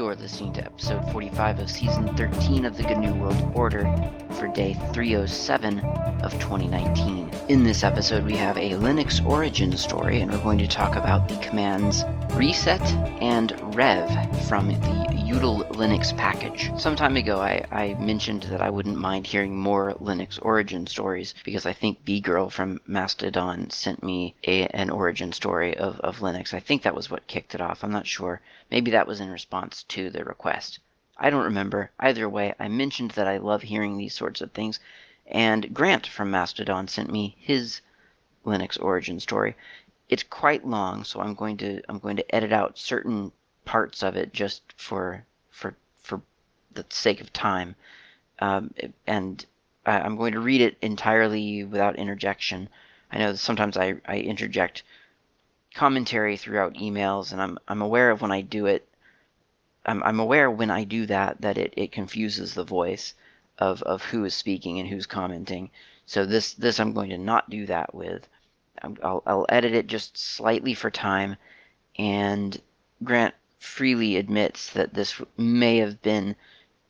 You're 0.00 0.16
listening 0.16 0.54
to 0.54 0.64
episode 0.64 1.12
45 1.12 1.58
of 1.58 1.70
season 1.70 2.16
13 2.16 2.64
of 2.64 2.74
the 2.74 2.84
GNU 2.84 3.12
World 3.16 3.52
Order 3.54 3.84
for 4.30 4.48
day 4.48 4.72
307 4.94 5.80
of 6.22 6.32
2019. 6.40 7.30
In 7.50 7.64
this 7.64 7.84
episode, 7.84 8.24
we 8.24 8.34
have 8.34 8.56
a 8.56 8.70
Linux 8.70 9.22
origin 9.22 9.76
story, 9.76 10.22
and 10.22 10.32
we're 10.32 10.42
going 10.42 10.56
to 10.56 10.66
talk 10.66 10.96
about 10.96 11.28
the 11.28 11.36
commands 11.46 12.02
reset 12.34 12.80
and 13.20 13.52
rev 13.74 14.08
from 14.48 14.68
the 14.68 14.74
util 15.30 15.68
Linux 15.72 16.16
package. 16.16 16.70
Some 16.78 16.96
time 16.96 17.16
ago, 17.16 17.40
I, 17.40 17.64
I 17.70 17.94
mentioned 17.94 18.44
that 18.44 18.60
I 18.60 18.70
wouldn't 18.70 18.98
mind 18.98 19.26
hearing 19.26 19.56
more 19.56 19.94
Linux 19.94 20.38
origin 20.40 20.86
stories 20.86 21.34
because 21.44 21.66
I 21.66 21.72
think 21.72 22.04
B 22.04 22.20
Girl 22.20 22.50
from 22.50 22.80
Mastodon 22.86 23.70
sent 23.70 24.02
me 24.02 24.34
a, 24.46 24.66
an 24.68 24.90
origin 24.90 25.32
story 25.32 25.76
of, 25.76 25.98
of 26.00 26.18
Linux. 26.18 26.54
I 26.54 26.60
think 26.60 26.82
that 26.82 26.94
was 26.94 27.10
what 27.10 27.26
kicked 27.26 27.54
it 27.54 27.60
off. 27.60 27.82
I'm 27.82 27.92
not 27.92 28.06
sure. 28.06 28.40
Maybe 28.70 28.90
that 28.92 29.06
was 29.06 29.20
in 29.20 29.30
response 29.30 29.84
to 29.84 30.10
the 30.10 30.24
request. 30.24 30.78
I 31.16 31.30
don't 31.30 31.44
remember. 31.44 31.90
Either 31.98 32.28
way, 32.28 32.54
I 32.58 32.68
mentioned 32.68 33.12
that 33.12 33.28
I 33.28 33.36
love 33.38 33.62
hearing 33.62 33.96
these 33.96 34.14
sorts 34.14 34.40
of 34.40 34.52
things, 34.52 34.80
and 35.26 35.74
Grant 35.74 36.06
from 36.06 36.30
Mastodon 36.30 36.88
sent 36.88 37.10
me 37.12 37.36
his 37.38 37.80
Linux 38.44 38.80
origin 38.80 39.20
story. 39.20 39.54
It's 40.10 40.24
quite 40.24 40.66
long, 40.66 41.04
so 41.04 41.20
I'm 41.20 41.34
going 41.34 41.56
to 41.58 41.80
I'm 41.88 42.00
going 42.00 42.16
to 42.16 42.34
edit 42.34 42.52
out 42.52 42.76
certain 42.76 43.30
parts 43.64 44.02
of 44.02 44.16
it 44.16 44.32
just 44.32 44.62
for 44.76 45.24
for 45.50 45.76
for 46.02 46.20
the 46.74 46.84
sake 46.90 47.20
of 47.20 47.32
time, 47.32 47.76
um, 48.40 48.74
and 49.06 49.46
I, 49.86 50.00
I'm 50.00 50.16
going 50.16 50.32
to 50.32 50.40
read 50.40 50.62
it 50.62 50.76
entirely 50.82 51.62
without 51.62 51.94
interjection. 51.94 52.68
I 53.12 53.18
know 53.18 53.34
sometimes 53.36 53.76
I, 53.76 53.94
I 54.04 54.18
interject 54.18 54.82
commentary 55.74 56.36
throughout 56.36 56.74
emails, 56.74 57.30
and 57.30 57.40
I'm 57.40 57.58
I'm 57.68 57.80
aware 57.80 58.10
of 58.10 58.20
when 58.20 58.32
I 58.32 58.40
do 58.40 58.66
it. 58.66 58.88
I'm 59.86 60.02
I'm 60.02 60.18
aware 60.18 60.50
when 60.50 60.72
I 60.72 60.82
do 60.82 61.06
that 61.06 61.40
that 61.42 61.56
it, 61.56 61.72
it 61.76 61.92
confuses 61.92 62.54
the 62.54 62.64
voice 62.64 63.14
of, 63.58 63.80
of 63.84 64.02
who 64.02 64.24
is 64.24 64.34
speaking 64.34 64.80
and 64.80 64.88
who's 64.88 65.06
commenting. 65.06 65.70
So 66.06 66.26
this 66.26 66.54
this 66.54 66.80
I'm 66.80 66.94
going 66.94 67.10
to 67.10 67.18
not 67.18 67.48
do 67.48 67.66
that 67.66 67.94
with. 67.94 68.28
I'll, 68.82 69.22
I'll 69.26 69.46
edit 69.48 69.74
it 69.74 69.86
just 69.86 70.16
slightly 70.16 70.74
for 70.74 70.90
time, 70.90 71.36
and 71.98 72.60
Grant 73.02 73.34
freely 73.58 74.16
admits 74.16 74.70
that 74.70 74.94
this 74.94 75.20
may 75.36 75.78
have 75.78 76.00
been 76.02 76.36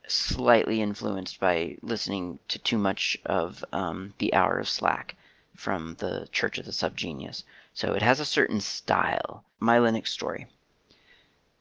slightly 0.07 0.81
influenced 0.81 1.39
by 1.41 1.77
listening 1.83 2.39
to 2.49 2.59
too 2.59 2.79
much 2.79 3.19
of 3.27 3.65
um, 3.73 4.15
the 4.19 4.35
Hour 4.35 4.59
of 4.59 4.69
Slack 4.69 5.17
from 5.55 5.95
the 5.97 6.29
Church 6.33 6.59
of 6.59 6.65
the 6.65 6.73
Subgenius. 6.73 7.45
So 7.75 7.93
it 7.93 8.03
has 8.03 8.19
a 8.19 8.25
certain 8.25 8.61
style. 8.61 9.45
My 9.59 9.79
Linux 9.79 10.09
story. 10.09 10.47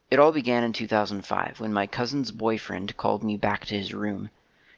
It 0.09 0.19
all 0.19 0.31
began 0.31 0.63
in 0.63 0.73
2005 0.73 1.59
when 1.59 1.73
my 1.73 1.85
cousin's 1.85 2.31
boyfriend 2.31 2.97
called 2.97 3.23
me 3.23 3.37
back 3.37 3.65
to 3.65 3.77
his 3.77 3.93
room. 3.93 4.29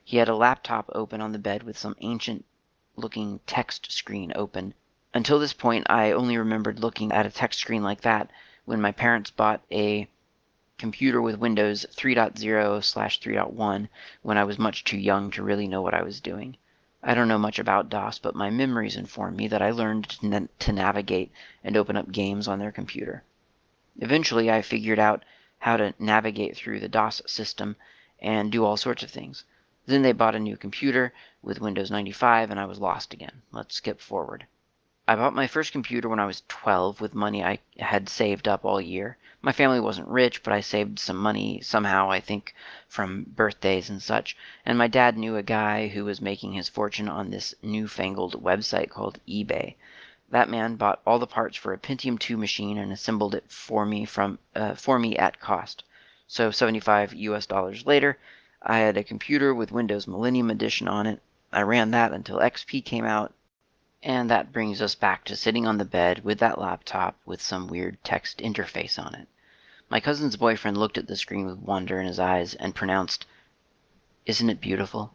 He 0.03 0.17
had 0.17 0.27
a 0.27 0.35
laptop 0.35 0.89
open 0.93 1.21
on 1.21 1.31
the 1.31 1.39
bed 1.39 1.63
with 1.63 1.77
some 1.77 1.95
ancient 2.01 2.43
looking 2.95 3.39
text 3.47 3.91
screen 3.91 4.33
open. 4.35 4.73
Until 5.13 5.39
this 5.39 5.51
point, 5.51 5.87
I 5.89 6.11
only 6.11 6.37
remembered 6.37 6.79
looking 6.79 7.11
at 7.11 7.25
a 7.25 7.29
text 7.29 7.59
screen 7.59 7.83
like 7.83 7.99
that 8.01 8.31
when 8.63 8.79
my 8.79 8.93
parents 8.93 9.29
bought 9.29 9.61
a 9.69 10.07
computer 10.77 11.21
with 11.21 11.37
Windows 11.37 11.85
3.0 11.93 12.81
slash 12.81 13.19
3.1 13.19 13.89
when 14.21 14.37
I 14.37 14.45
was 14.45 14.57
much 14.57 14.85
too 14.85 14.97
young 14.97 15.29
to 15.31 15.43
really 15.43 15.67
know 15.67 15.81
what 15.81 15.93
I 15.93 16.01
was 16.01 16.21
doing. 16.21 16.55
I 17.03 17.13
don't 17.13 17.27
know 17.27 17.37
much 17.37 17.59
about 17.59 17.89
DOS, 17.89 18.19
but 18.19 18.35
my 18.35 18.49
memories 18.49 18.95
inform 18.95 19.35
me 19.35 19.49
that 19.49 19.61
I 19.61 19.71
learned 19.71 20.07
to, 20.07 20.25
na- 20.25 20.47
to 20.59 20.71
navigate 20.71 21.33
and 21.61 21.75
open 21.75 21.97
up 21.97 22.13
games 22.13 22.47
on 22.47 22.59
their 22.59 22.71
computer. 22.71 23.23
Eventually, 23.99 24.49
I 24.49 24.61
figured 24.61 24.97
out 24.97 25.25
how 25.59 25.75
to 25.75 25.93
navigate 25.99 26.55
through 26.55 26.79
the 26.79 26.87
DOS 26.87 27.21
system 27.25 27.75
and 28.21 28.49
do 28.49 28.63
all 28.63 28.77
sorts 28.77 29.03
of 29.03 29.11
things. 29.11 29.43
Then 29.85 30.03
they 30.03 30.13
bought 30.13 30.35
a 30.35 30.39
new 30.39 30.55
computer 30.55 31.11
with 31.41 31.59
Windows 31.59 31.91
95, 31.91 32.49
and 32.49 32.59
I 32.59 32.65
was 32.65 32.79
lost 32.79 33.13
again. 33.13 33.41
Let's 33.51 33.75
skip 33.75 33.99
forward. 33.99 34.47
I 35.07 35.15
bought 35.15 35.33
my 35.33 35.47
first 35.47 35.71
computer 35.71 36.07
when 36.07 36.19
I 36.19 36.25
was 36.25 36.43
12 36.47 37.01
with 37.01 37.15
money 37.15 37.43
I 37.43 37.57
had 37.79 38.07
saved 38.07 38.47
up 38.47 38.63
all 38.63 38.79
year. 38.79 39.17
My 39.41 39.51
family 39.51 39.79
wasn't 39.79 40.07
rich, 40.07 40.43
but 40.43 40.53
I 40.53 40.61
saved 40.61 40.99
some 40.99 41.17
money 41.17 41.59
somehow, 41.61 42.11
I 42.11 42.19
think, 42.19 42.53
from 42.87 43.23
birthdays 43.23 43.89
and 43.89 43.99
such. 43.99 44.37
And 44.63 44.77
my 44.77 44.87
dad 44.87 45.17
knew 45.17 45.35
a 45.35 45.43
guy 45.43 45.87
who 45.87 46.05
was 46.05 46.21
making 46.21 46.53
his 46.53 46.69
fortune 46.69 47.09
on 47.09 47.31
this 47.31 47.55
newfangled 47.63 48.43
website 48.43 48.89
called 48.91 49.19
eBay. 49.27 49.73
That 50.29 50.49
man 50.49 50.75
bought 50.75 51.01
all 51.05 51.17
the 51.17 51.25
parts 51.25 51.57
for 51.57 51.73
a 51.73 51.79
Pentium 51.79 52.19
2 52.19 52.37
machine 52.37 52.77
and 52.77 52.91
assembled 52.91 53.33
it 53.33 53.51
for 53.51 53.87
me 53.87 54.05
from 54.05 54.37
uh, 54.55 54.75
for 54.75 54.99
me 54.99 55.17
at 55.17 55.39
cost. 55.39 55.83
So 56.27 56.51
75 56.51 57.15
US 57.15 57.47
dollars 57.47 57.87
later, 57.87 58.19
I 58.61 58.77
had 58.77 58.97
a 58.97 59.03
computer 59.03 59.53
with 59.55 59.71
Windows 59.71 60.07
Millennium 60.07 60.51
Edition 60.51 60.87
on 60.87 61.07
it. 61.07 61.21
I 61.51 61.63
ran 61.63 61.89
that 61.91 62.13
until 62.13 62.37
XP 62.37 62.85
came 62.85 63.03
out, 63.03 63.33
and 64.03 64.31
that 64.31 64.51
brings 64.51 64.81
us 64.81 64.95
back 64.95 65.23
to 65.23 65.35
sitting 65.35 65.67
on 65.67 65.77
the 65.77 65.85
bed 65.85 66.23
with 66.23 66.39
that 66.39 66.57
laptop 66.59 67.19
with 67.25 67.41
some 67.41 67.67
weird 67.67 68.03
text 68.03 68.39
interface 68.39 68.97
on 68.97 69.13
it. 69.13 69.27
My 69.89 69.99
cousin's 69.99 70.37
boyfriend 70.37 70.77
looked 70.77 70.97
at 70.97 71.05
the 71.05 71.15
screen 71.15 71.45
with 71.45 71.59
wonder 71.59 71.99
in 71.99 72.07
his 72.07 72.19
eyes 72.19 72.55
and 72.55 72.73
pronounced, 72.73 73.27
Isn't 74.25 74.49
it 74.49 74.59
beautiful? 74.59 75.13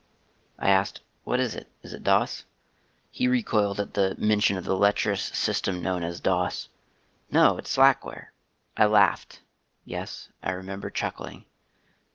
I 0.59 0.69
asked, 0.69 1.01
What 1.25 1.41
is 1.41 1.55
it? 1.57 1.67
Is 1.83 1.95
it 1.95 2.05
DOS? 2.05 2.45
He 3.11 3.27
recoiled 3.27 3.81
at 3.81 3.95
the 3.95 4.15
mention 4.19 4.57
of 4.57 4.65
the 4.65 4.77
lecherous 4.77 5.23
system 5.23 5.83
known 5.83 6.05
as 6.05 6.21
DOS. 6.21 6.69
No, 7.31 7.57
it's 7.57 7.75
Slackware. 7.75 8.27
I 8.77 8.87
laughed. 8.87 9.41
Yes, 9.85 10.29
I 10.43 10.53
remember 10.53 10.91
chuckling. 10.91 11.45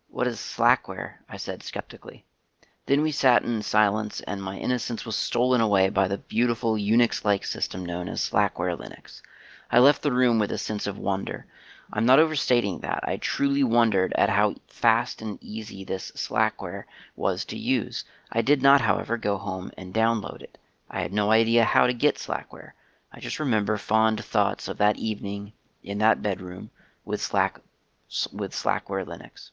What 0.07 0.27
is 0.27 0.39
Slackware? 0.39 1.15
I 1.27 1.38
said 1.38 1.63
skeptically. 1.63 2.23
Then 2.88 3.03
we 3.03 3.12
sat 3.12 3.44
in 3.44 3.62
silence, 3.62 4.22
and 4.22 4.42
my 4.42 4.58
innocence 4.58 5.06
was 5.06 5.16
stolen 5.16 5.62
away 5.62 5.90
by 5.90 6.08
the 6.08 6.18
beautiful 6.18 6.74
Unix 6.74 7.24
like 7.24 7.46
system 7.46 7.86
known 7.86 8.09
as 8.09 8.22
Slackware 8.28 8.75
Linux. 8.75 9.22
I 9.69 9.78
left 9.78 10.02
the 10.02 10.12
room 10.12 10.40
with 10.40 10.52
a 10.52 10.58
sense 10.58 10.88
of 10.88 10.97
wonder. 10.97 11.46
I'm 11.94 12.08
not 12.08 12.18
overstating 12.18 12.80
that. 12.80 13.03
I 13.03 13.18
truly 13.18 13.64
wondered 13.64 14.14
at 14.14 14.30
how 14.30 14.56
fast 14.68 15.22
and 15.22 15.38
easy 15.44 15.84
this 15.84 16.12
Slackware 16.16 16.86
was 17.16 17.46
to 17.46 17.56
use. 17.56 18.03
I 18.31 18.42
did 18.42 18.64
not, 18.64 18.81
however, 18.81 19.16
go 19.16 19.38
home 19.38 19.72
and 19.78 19.94
download 19.94 20.42
it. 20.42 20.58
I 20.90 21.02
had 21.02 21.13
no 21.13 21.30
idea 21.30 21.63
how 21.63 21.86
to 21.86 21.94
get 21.94 22.16
Slackware. 22.16 22.72
I 23.12 23.19
just 23.19 23.40
remember 23.40 23.78
fond 23.78 24.25
thoughts 24.25 24.68
of 24.68 24.80
that 24.80 24.98
evening 24.98 25.53
in 25.84 26.00
that 26.00 26.24
bedroom 26.24 26.72
with 27.06 27.22
Slack 27.22 27.59
with 28.34 28.53
Slackware 28.53 29.06
Linux. 29.06 29.52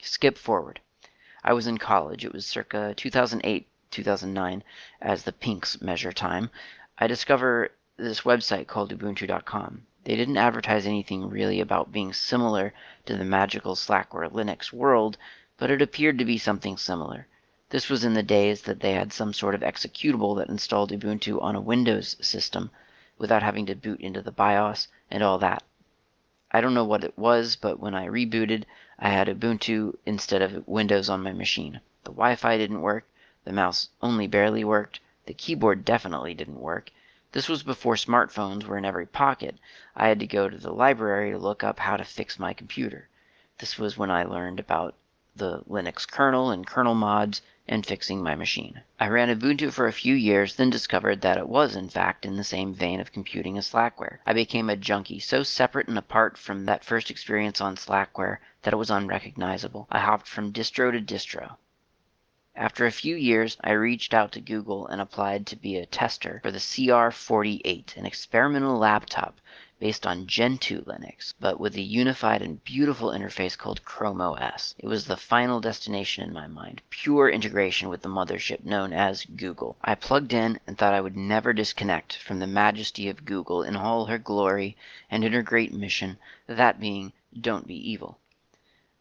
Skip 0.00 0.38
forward. 0.38 0.80
I 1.44 1.52
was 1.52 1.66
in 1.66 1.78
college. 1.78 2.24
It 2.24 2.32
was 2.32 2.44
circa 2.44 2.94
2008, 2.96 3.68
2009, 3.90 4.64
as 5.00 5.22
the 5.22 5.32
pinks 5.32 5.80
measure 5.80 6.12
time. 6.12 6.50
I 6.98 7.06
discover 7.06 7.70
this 7.96 8.22
website 8.22 8.66
called 8.66 8.92
Ubuntu.com. 8.92 9.86
They 10.04 10.16
didn't 10.16 10.36
advertise 10.36 10.86
anything 10.86 11.28
really 11.28 11.60
about 11.60 11.92
being 11.92 12.12
similar 12.12 12.72
to 13.06 13.16
the 13.16 13.24
magical 13.24 13.74
Slackware 13.74 14.30
Linux 14.30 14.72
world, 14.72 15.16
but 15.56 15.70
it 15.70 15.82
appeared 15.82 16.18
to 16.18 16.24
be 16.24 16.38
something 16.38 16.76
similar. 16.76 17.26
This 17.70 17.88
was 17.88 18.04
in 18.04 18.14
the 18.14 18.22
days 18.22 18.62
that 18.62 18.80
they 18.80 18.94
had 18.94 19.12
some 19.12 19.32
sort 19.32 19.54
of 19.54 19.60
executable 19.60 20.36
that 20.38 20.48
installed 20.48 20.90
Ubuntu 20.90 21.42
on 21.42 21.54
a 21.54 21.60
Windows 21.60 22.16
system 22.20 22.70
without 23.18 23.42
having 23.42 23.66
to 23.66 23.74
boot 23.74 24.00
into 24.00 24.22
the 24.22 24.32
BIOS 24.32 24.88
and 25.10 25.22
all 25.22 25.38
that. 25.38 25.62
I 26.50 26.62
don't 26.62 26.72
know 26.72 26.84
what 26.84 27.04
it 27.04 27.18
was, 27.18 27.56
but 27.56 27.78
when 27.78 27.94
I 27.94 28.06
rebooted, 28.06 28.64
I 28.98 29.10
had 29.10 29.28
Ubuntu 29.28 29.98
instead 30.06 30.40
of 30.40 30.66
Windows 30.66 31.10
on 31.10 31.22
my 31.22 31.34
machine. 31.34 31.80
The 32.04 32.10
Wi 32.10 32.36
Fi 32.36 32.56
didn't 32.56 32.80
work, 32.80 33.04
the 33.44 33.52
mouse 33.52 33.90
only 34.00 34.26
barely 34.26 34.64
worked, 34.64 34.98
the 35.26 35.34
keyboard 35.34 35.84
definitely 35.84 36.32
didn't 36.32 36.58
work. 36.58 36.90
This 37.32 37.50
was 37.50 37.62
before 37.62 37.96
smartphones 37.96 38.64
were 38.64 38.78
in 38.78 38.86
every 38.86 39.04
pocket. 39.04 39.56
I 39.94 40.08
had 40.08 40.18
to 40.20 40.26
go 40.26 40.48
to 40.48 40.56
the 40.56 40.72
library 40.72 41.32
to 41.32 41.38
look 41.38 41.62
up 41.62 41.80
how 41.80 41.98
to 41.98 42.04
fix 42.04 42.38
my 42.38 42.54
computer. 42.54 43.08
This 43.58 43.78
was 43.78 43.98
when 43.98 44.10
I 44.10 44.22
learned 44.22 44.58
about 44.58 44.94
the 45.36 45.60
Linux 45.68 46.10
kernel 46.10 46.50
and 46.50 46.66
kernel 46.66 46.94
mods 46.94 47.42
and 47.70 47.84
fixing 47.84 48.22
my 48.22 48.34
machine. 48.34 48.82
I 48.98 49.08
ran 49.08 49.28
Ubuntu 49.28 49.70
for 49.70 49.86
a 49.86 49.92
few 49.92 50.14
years, 50.14 50.56
then 50.56 50.70
discovered 50.70 51.20
that 51.20 51.36
it 51.36 51.48
was, 51.48 51.76
in 51.76 51.88
fact, 51.88 52.24
in 52.24 52.36
the 52.36 52.42
same 52.42 52.72
vein 52.72 52.98
of 52.98 53.12
computing 53.12 53.58
as 53.58 53.70
Slackware. 53.70 54.18
I 54.26 54.32
became 54.32 54.70
a 54.70 54.76
junkie, 54.76 55.20
so 55.20 55.42
separate 55.42 55.88
and 55.88 55.98
apart 55.98 56.38
from 56.38 56.64
that 56.64 56.84
first 56.84 57.10
experience 57.10 57.60
on 57.60 57.76
Slackware 57.76 58.38
that 58.62 58.72
it 58.72 58.78
was 58.78 58.90
unrecognizable. 58.90 59.86
I 59.90 59.98
hopped 59.98 60.26
from 60.26 60.52
distro 60.52 60.90
to 60.90 61.00
distro. 61.00 61.56
After 62.56 62.86
a 62.86 62.90
few 62.90 63.14
years, 63.14 63.56
I 63.62 63.70
reached 63.70 64.12
out 64.12 64.32
to 64.32 64.40
Google 64.40 64.88
and 64.88 65.00
applied 65.00 65.46
to 65.46 65.56
be 65.56 65.76
a 65.76 65.86
tester 65.86 66.40
for 66.42 66.50
the 66.50 66.58
CR48, 66.58 67.96
an 67.96 68.06
experimental 68.06 68.76
laptop 68.76 69.40
based 69.80 70.06
on 70.06 70.26
Gentoo 70.26 70.82
Linux, 70.82 71.34
but 71.38 71.60
with 71.60 71.76
a 71.76 71.80
unified 71.80 72.42
and 72.42 72.64
beautiful 72.64 73.10
interface 73.10 73.56
called 73.56 73.84
Chrome 73.84 74.20
OS. 74.20 74.74
It 74.78 74.86
was 74.86 75.06
the 75.06 75.16
final 75.16 75.60
destination 75.60 76.24
in 76.24 76.32
my 76.32 76.48
mind, 76.48 76.82
pure 76.90 77.28
integration 77.28 77.88
with 77.88 78.02
the 78.02 78.08
mothership 78.08 78.64
known 78.64 78.92
as 78.92 79.24
Google. 79.24 79.76
I 79.82 79.94
plugged 79.94 80.32
in 80.32 80.58
and 80.66 80.76
thought 80.76 80.94
I 80.94 81.00
would 81.00 81.16
never 81.16 81.52
disconnect 81.52 82.16
from 82.16 82.40
the 82.40 82.46
majesty 82.46 83.08
of 83.08 83.24
Google 83.24 83.62
in 83.62 83.76
all 83.76 84.06
her 84.06 84.18
glory 84.18 84.76
and 85.10 85.24
in 85.24 85.32
her 85.32 85.42
great 85.42 85.72
mission, 85.72 86.18
that 86.48 86.80
being, 86.80 87.12
don't 87.40 87.66
be 87.66 87.90
evil. 87.90 88.18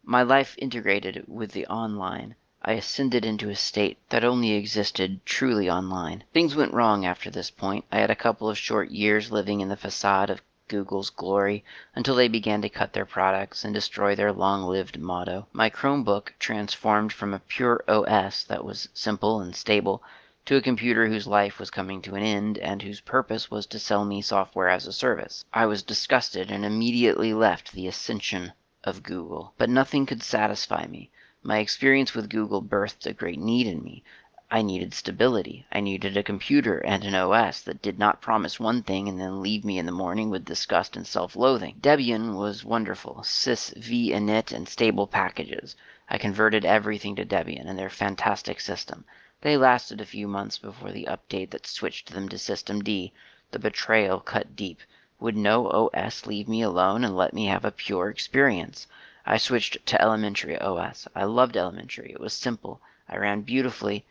My 0.03 0.21
life 0.21 0.55
integrated 0.59 1.25
with 1.27 1.51
the 1.51 1.65
online. 1.67 2.35
I 2.61 2.73
ascended 2.73 3.25
into 3.25 3.49
a 3.49 3.55
state 3.55 3.97
that 4.09 4.23
only 4.23 4.51
existed 4.51 5.25
truly 5.25 5.69
online. 5.69 6.23
Things 6.33 6.55
went 6.55 6.73
wrong 6.73 7.05
after 7.05 7.29
this 7.29 7.49
point. 7.49 7.85
I 7.91 7.99
had 7.99 8.09
a 8.09 8.15
couple 8.15 8.49
of 8.49 8.57
short 8.57 8.91
years 8.91 9.31
living 9.31 9.61
in 9.61 9.69
the 9.69 9.75
facade 9.75 10.29
of 10.29 10.41
Google's 10.67 11.09
glory 11.09 11.63
until 11.95 12.15
they 12.15 12.27
began 12.27 12.61
to 12.61 12.69
cut 12.69 12.93
their 12.93 13.05
products 13.05 13.63
and 13.63 13.73
destroy 13.73 14.15
their 14.15 14.31
long 14.31 14.63
lived 14.63 14.99
motto. 14.99 15.47
My 15.53 15.69
Chromebook 15.69 16.33
transformed 16.39 17.13
from 17.13 17.33
a 17.33 17.39
pure 17.39 17.83
OS 17.87 18.43
that 18.43 18.65
was 18.65 18.89
simple 18.93 19.39
and 19.41 19.55
stable 19.55 20.03
to 20.45 20.55
a 20.55 20.61
computer 20.61 21.07
whose 21.07 21.27
life 21.27 21.59
was 21.59 21.69
coming 21.69 22.01
to 22.01 22.15
an 22.15 22.23
end 22.23 22.57
and 22.57 22.81
whose 22.81 23.01
purpose 23.01 23.51
was 23.51 23.65
to 23.65 23.79
sell 23.79 24.05
me 24.05 24.21
software 24.21 24.69
as 24.69 24.87
a 24.87 24.93
service. 24.93 25.43
I 25.53 25.65
was 25.65 25.83
disgusted 25.83 26.51
and 26.51 26.63
immediately 26.63 27.33
left 27.33 27.73
the 27.73 27.87
ascension 27.87 28.53
of 28.83 29.03
Google. 29.03 29.53
But 29.57 29.69
nothing 29.69 30.05
could 30.05 30.23
satisfy 30.23 30.87
me. 30.87 31.11
My 31.43 31.59
experience 31.59 32.13
with 32.13 32.29
Google 32.29 32.61
birthed 32.61 33.05
a 33.05 33.13
great 33.13 33.39
need 33.39 33.67
in 33.67 33.83
me. 33.83 34.03
I 34.49 34.61
needed 34.61 34.93
stability. 34.93 35.65
I 35.73 35.81
needed 35.81 36.15
a 36.15 36.23
computer 36.23 36.77
and 36.77 37.03
an 37.03 37.13
OS 37.13 37.59
that 37.63 37.81
did 37.81 37.99
not 37.99 38.21
promise 38.21 38.61
one 38.61 38.81
thing 38.81 39.09
and 39.09 39.19
then 39.19 39.41
leave 39.41 39.65
me 39.65 39.77
in 39.77 39.85
the 39.85 39.91
morning 39.91 40.29
with 40.29 40.45
disgust 40.45 40.95
and 40.95 41.05
self-loathing. 41.05 41.79
Debian 41.81 42.33
was 42.33 42.63
wonderful. 42.63 43.15
Sys, 43.25 43.75
v, 43.75 44.11
init, 44.11 44.53
and 44.53 44.69
stable 44.69 45.05
packages. 45.05 45.75
I 46.07 46.17
converted 46.17 46.63
everything 46.63 47.13
to 47.17 47.25
Debian 47.25 47.67
and 47.67 47.77
their 47.77 47.89
fantastic 47.89 48.61
system. 48.61 49.03
They 49.41 49.57
lasted 49.57 49.99
a 49.99 50.05
few 50.05 50.29
months 50.29 50.57
before 50.57 50.93
the 50.93 51.09
update 51.11 51.49
that 51.49 51.67
switched 51.67 52.13
them 52.13 52.29
to 52.29 52.37
System 52.37 52.81
D. 52.81 53.11
The 53.51 53.59
betrayal 53.59 54.21
cut 54.21 54.55
deep. 54.55 54.79
Would 55.19 55.35
no 55.35 55.69
OS 55.69 56.25
leave 56.25 56.47
me 56.47 56.61
alone 56.61 57.03
and 57.03 57.17
let 57.17 57.33
me 57.33 57.47
have 57.47 57.65
a 57.65 57.71
pure 57.71 58.09
experience? 58.09 58.87
I 59.25 59.39
switched 59.39 59.85
to 59.87 60.01
Elementary 60.01 60.57
OS. 60.57 61.05
I 61.13 61.25
loved 61.25 61.57
Elementary. 61.57 62.13
It 62.13 62.21
was 62.21 62.31
simple. 62.31 62.79
I 63.09 63.17
ran 63.17 63.41
beautifully 63.41 64.05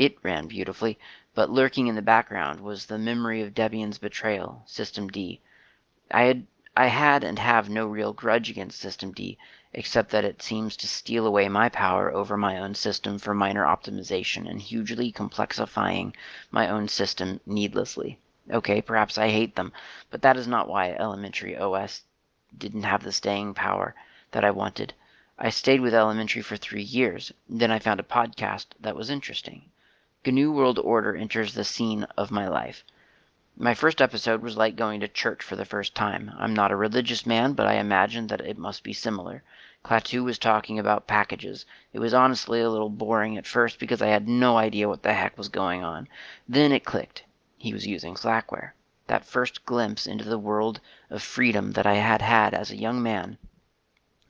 it 0.00 0.16
ran 0.22 0.46
beautifully, 0.46 0.98
but 1.34 1.50
lurking 1.50 1.86
in 1.86 1.94
the 1.94 2.00
background 2.00 2.58
was 2.58 2.86
the 2.86 2.96
memory 2.96 3.42
of 3.42 3.52
Debian's 3.52 3.98
betrayal, 3.98 4.62
System 4.64 5.08
D. 5.08 5.42
I 6.10 6.22
had 6.22 6.46
I 6.74 6.86
had 6.86 7.22
and 7.22 7.38
have 7.38 7.68
no 7.68 7.86
real 7.86 8.14
grudge 8.14 8.48
against 8.48 8.80
System 8.80 9.12
D, 9.12 9.36
except 9.74 10.10
that 10.12 10.24
it 10.24 10.40
seems 10.40 10.74
to 10.78 10.88
steal 10.88 11.26
away 11.26 11.50
my 11.50 11.68
power 11.68 12.10
over 12.14 12.38
my 12.38 12.56
own 12.56 12.74
system 12.74 13.18
for 13.18 13.34
minor 13.34 13.66
optimization 13.66 14.48
and 14.48 14.62
hugely 14.62 15.12
complexifying 15.12 16.14
my 16.50 16.66
own 16.66 16.88
system 16.88 17.38
needlessly. 17.44 18.18
Okay, 18.50 18.80
perhaps 18.80 19.18
I 19.18 19.28
hate 19.28 19.54
them, 19.54 19.70
but 20.10 20.22
that 20.22 20.38
is 20.38 20.48
not 20.48 20.66
why 20.66 20.92
Elementary 20.92 21.58
OS 21.58 22.04
didn't 22.56 22.84
have 22.84 23.02
the 23.02 23.12
staying 23.12 23.52
power 23.52 23.94
that 24.30 24.46
I 24.46 24.50
wanted. 24.50 24.94
I 25.38 25.50
stayed 25.50 25.82
with 25.82 25.92
Elementary 25.92 26.40
for 26.40 26.56
three 26.56 26.82
years. 26.82 27.32
Then 27.48 27.70
I 27.70 27.78
found 27.78 28.00
a 28.00 28.02
podcast 28.02 28.66
that 28.80 28.96
was 28.96 29.10
interesting. 29.10 29.70
GNU 30.22 30.52
World 30.52 30.78
Order 30.78 31.16
enters 31.16 31.54
the 31.54 31.64
scene 31.64 32.04
of 32.18 32.30
my 32.30 32.46
life. 32.46 32.84
My 33.56 33.72
first 33.72 34.02
episode 34.02 34.42
was 34.42 34.54
like 34.54 34.76
going 34.76 35.00
to 35.00 35.08
church 35.08 35.42
for 35.42 35.56
the 35.56 35.64
first 35.64 35.94
time. 35.94 36.30
I'm 36.36 36.52
not 36.52 36.70
a 36.70 36.76
religious 36.76 37.24
man, 37.24 37.54
but 37.54 37.66
I 37.66 37.76
imagined 37.76 38.28
that 38.28 38.42
it 38.42 38.58
must 38.58 38.82
be 38.82 38.92
similar. 38.92 39.42
Klaatu 39.82 40.22
was 40.22 40.38
talking 40.38 40.78
about 40.78 41.06
packages. 41.06 41.64
It 41.94 42.00
was 42.00 42.12
honestly 42.12 42.60
a 42.60 42.68
little 42.68 42.90
boring 42.90 43.38
at 43.38 43.46
first 43.46 43.78
because 43.78 44.02
I 44.02 44.08
had 44.08 44.28
no 44.28 44.58
idea 44.58 44.90
what 44.90 45.02
the 45.02 45.14
heck 45.14 45.38
was 45.38 45.48
going 45.48 45.82
on. 45.82 46.06
Then 46.46 46.70
it 46.70 46.84
clicked. 46.84 47.24
He 47.56 47.72
was 47.72 47.86
using 47.86 48.14
Slackware. 48.14 48.72
That 49.06 49.24
first 49.24 49.64
glimpse 49.64 50.06
into 50.06 50.24
the 50.24 50.38
world 50.38 50.80
of 51.08 51.22
freedom 51.22 51.72
that 51.72 51.86
I 51.86 51.94
had 51.94 52.20
had 52.20 52.52
as 52.52 52.70
a 52.70 52.76
young 52.76 53.02
man. 53.02 53.38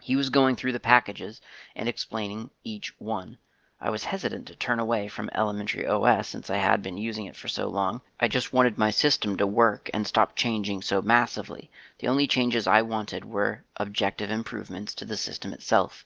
He 0.01 0.15
was 0.15 0.31
going 0.31 0.55
through 0.55 0.73
the 0.73 0.79
packages 0.79 1.41
and 1.75 1.89
explaining 1.89 2.51
each 2.63 2.95
one. 3.01 3.39
I 3.83 3.89
was 3.89 4.05
hesitant 4.05 4.47
to 4.49 4.55
turn 4.55 4.79
away 4.79 5.09
from 5.09 5.31
Elementary 5.35 5.87
OS 5.87 6.29
since 6.29 6.51
I 6.51 6.59
had 6.59 6.83
been 6.83 6.99
using 6.99 7.25
it 7.25 7.35
for 7.35 7.49
so 7.49 7.67
long. 7.67 8.03
I 8.21 8.29
just 8.29 8.53
wanted 8.53 8.77
my 8.77 8.91
system 8.91 9.39
to 9.39 9.47
work 9.47 9.89
and 9.95 10.07
stop 10.07 10.37
changing 10.37 10.83
so 10.83 11.01
massively. 11.01 11.71
The 11.99 12.09
only 12.09 12.27
changes 12.27 12.67
I 12.67 12.83
wanted 12.83 13.25
were 13.25 13.65
objective 13.79 14.31
improvements 14.31 14.95
to 14.97 15.07
the 15.07 15.17
system 15.17 15.55
itself. 15.55 16.05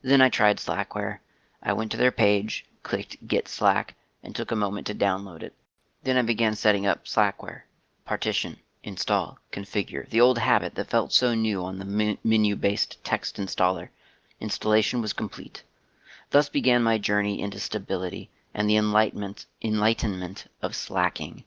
Then 0.00 0.22
I 0.22 0.30
tried 0.30 0.56
Slackware. 0.56 1.18
I 1.62 1.74
went 1.74 1.90
to 1.92 1.98
their 1.98 2.12
page, 2.12 2.64
clicked 2.82 3.28
Get 3.28 3.46
Slack, 3.46 3.94
and 4.22 4.34
took 4.34 4.50
a 4.50 4.56
moment 4.56 4.86
to 4.86 4.94
download 4.94 5.42
it. 5.42 5.54
Then 6.04 6.16
I 6.16 6.22
began 6.22 6.56
setting 6.56 6.86
up 6.86 7.04
Slackware. 7.04 7.64
Partition, 8.06 8.56
install, 8.82 9.38
configure. 9.52 10.08
The 10.08 10.22
old 10.22 10.38
habit 10.38 10.76
that 10.76 10.88
felt 10.88 11.12
so 11.12 11.34
new 11.34 11.62
on 11.62 11.78
the 11.78 12.16
menu-based 12.24 13.04
text 13.04 13.36
installer. 13.36 13.90
Installation 14.40 15.02
was 15.02 15.12
complete. 15.12 15.62
Thus 16.32 16.48
began 16.48 16.82
my 16.82 16.96
journey 16.96 17.42
into 17.42 17.60
stability 17.60 18.30
and 18.54 18.66
the 18.66 18.78
enlightenment, 18.78 19.44
enlightenment 19.60 20.46
of 20.62 20.74
slacking. 20.74 21.44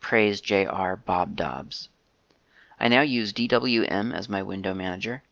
Praise 0.00 0.40
J.R. 0.40 0.96
Bob 0.96 1.36
Dobbs. 1.36 1.88
I 2.80 2.88
now 2.88 3.02
use 3.02 3.32
DWM 3.32 4.12
as 4.12 4.28
my 4.28 4.42
window 4.42 4.74
manager, 4.74 5.22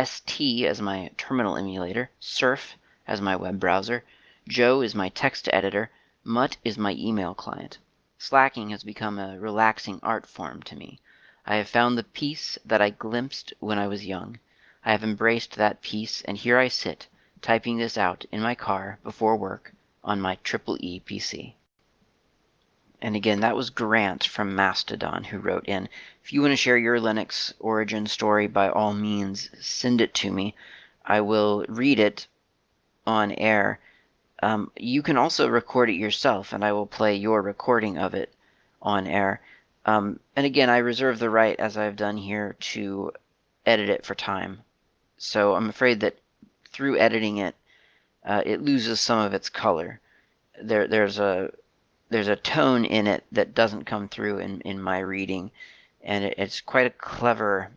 ST 0.00 0.64
as 0.64 0.80
my 0.80 1.10
terminal 1.18 1.56
emulator, 1.56 2.12
Surf 2.20 2.76
as 3.04 3.20
my 3.20 3.34
web 3.34 3.58
browser, 3.58 4.04
Joe 4.46 4.80
is 4.80 4.94
my 4.94 5.08
text 5.08 5.48
editor, 5.52 5.90
Mutt 6.22 6.56
is 6.62 6.78
my 6.78 6.92
email 6.92 7.34
client. 7.34 7.78
Slacking 8.16 8.70
has 8.70 8.84
become 8.84 9.18
a 9.18 9.40
relaxing 9.40 9.98
art 10.04 10.24
form 10.24 10.62
to 10.62 10.76
me. 10.76 11.00
I 11.46 11.56
have 11.56 11.68
found 11.68 11.98
the 11.98 12.04
peace 12.04 12.58
that 12.64 12.80
I 12.80 12.90
glimpsed 12.90 13.54
when 13.58 13.80
I 13.80 13.88
was 13.88 14.06
young. 14.06 14.38
I 14.84 14.92
have 14.92 15.02
embraced 15.02 15.56
that 15.56 15.82
peace, 15.82 16.22
and 16.22 16.36
here 16.36 16.58
I 16.58 16.68
sit, 16.68 17.08
typing 17.42 17.78
this 17.78 17.96
out 17.96 18.24
in 18.30 18.40
my 18.40 18.54
car 18.54 18.98
before 19.02 19.36
work 19.36 19.72
on 20.04 20.20
my 20.20 20.36
Triple 20.42 20.76
E 20.80 21.00
PC. 21.00 21.54
And 23.02 23.16
again, 23.16 23.40
that 23.40 23.56
was 23.56 23.70
Grant 23.70 24.24
from 24.24 24.54
Mastodon 24.54 25.24
who 25.24 25.38
wrote 25.38 25.66
in. 25.66 25.88
If 26.22 26.32
you 26.32 26.42
want 26.42 26.52
to 26.52 26.56
share 26.56 26.76
your 26.76 26.98
Linux 26.98 27.54
origin 27.58 28.06
story, 28.06 28.46
by 28.46 28.68
all 28.68 28.92
means, 28.92 29.48
send 29.58 30.00
it 30.00 30.12
to 30.14 30.30
me. 30.30 30.54
I 31.04 31.22
will 31.22 31.64
read 31.68 31.98
it 31.98 32.26
on 33.06 33.32
air. 33.32 33.80
Um, 34.42 34.70
you 34.76 35.02
can 35.02 35.16
also 35.16 35.48
record 35.48 35.88
it 35.88 35.94
yourself, 35.94 36.52
and 36.52 36.64
I 36.64 36.72
will 36.72 36.86
play 36.86 37.16
your 37.16 37.40
recording 37.40 37.96
of 37.98 38.14
it 38.14 38.34
on 38.82 39.06
air. 39.06 39.40
Um, 39.86 40.20
and 40.36 40.44
again, 40.44 40.68
I 40.68 40.78
reserve 40.78 41.18
the 41.18 41.30
right, 41.30 41.58
as 41.58 41.78
I've 41.78 41.96
done 41.96 42.18
here, 42.18 42.54
to 42.60 43.12
edit 43.64 43.88
it 43.88 44.04
for 44.04 44.14
time. 44.14 44.60
So 45.16 45.54
I'm 45.54 45.68
afraid 45.68 46.00
that 46.00 46.18
through 46.72 46.98
editing 46.98 47.38
it, 47.38 47.54
uh, 48.24 48.42
it 48.44 48.62
loses 48.62 49.00
some 49.00 49.18
of 49.18 49.34
its 49.34 49.48
color. 49.48 50.00
There, 50.62 50.86
there's 50.86 51.18
a 51.18 51.52
there's 52.10 52.28
a 52.28 52.36
tone 52.36 52.84
in 52.84 53.06
it 53.06 53.24
that 53.32 53.54
doesn't 53.54 53.84
come 53.84 54.08
through 54.08 54.38
in, 54.38 54.60
in 54.62 54.82
my 54.82 54.98
reading, 54.98 55.50
and 56.02 56.24
it, 56.24 56.34
it's 56.38 56.60
quite 56.60 56.86
a 56.86 56.90
clever. 56.90 57.70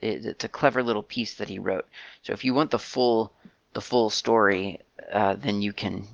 It, 0.00 0.24
it's 0.24 0.44
a 0.44 0.48
clever 0.48 0.82
little 0.82 1.02
piece 1.02 1.34
that 1.34 1.48
he 1.48 1.58
wrote. 1.58 1.86
So 2.22 2.32
if 2.32 2.44
you 2.44 2.54
want 2.54 2.70
the 2.70 2.78
full 2.78 3.32
the 3.72 3.80
full 3.80 4.10
story, 4.10 4.80
uh, 5.12 5.34
then 5.34 5.62
you 5.62 5.72
can 5.72 6.06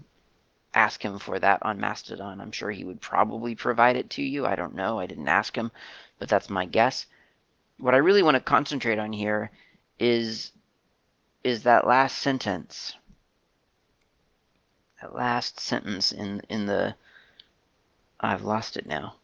ask 0.75 1.03
him 1.03 1.19
for 1.19 1.39
that 1.39 1.63
on 1.63 1.81
Mastodon. 1.81 2.41
I'm 2.41 2.53
sure 2.53 2.71
he 2.71 2.85
would 2.85 3.01
probably 3.01 3.55
provide 3.55 3.97
it 3.97 4.11
to 4.11 4.23
you. 4.23 4.47
I 4.47 4.57
don't 4.57 4.75
know. 4.75 4.99
I 4.99 5.07
didn't 5.07 5.29
ask 5.29 5.57
him, 5.57 5.71
but 6.19 6.29
that's 6.29 6.51
my 6.51 6.67
guess. 6.67 7.07
What 7.79 7.95
I 7.95 7.99
really 7.99 8.23
want 8.23 8.37
to 8.37 8.41
concentrate 8.41 8.99
on 8.99 9.13
here 9.13 9.51
is 9.99 10.53
is 11.47 11.63
that 11.63 11.87
last 11.87 12.19
sentence. 12.19 12.97
That 15.01 15.15
last 15.15 15.61
sentence 15.61 16.11
in 16.11 16.43
in 16.49 16.67
the 16.67 16.97
I've 18.19 18.43
lost 18.43 18.77
it 18.77 18.85
now. 18.85 19.15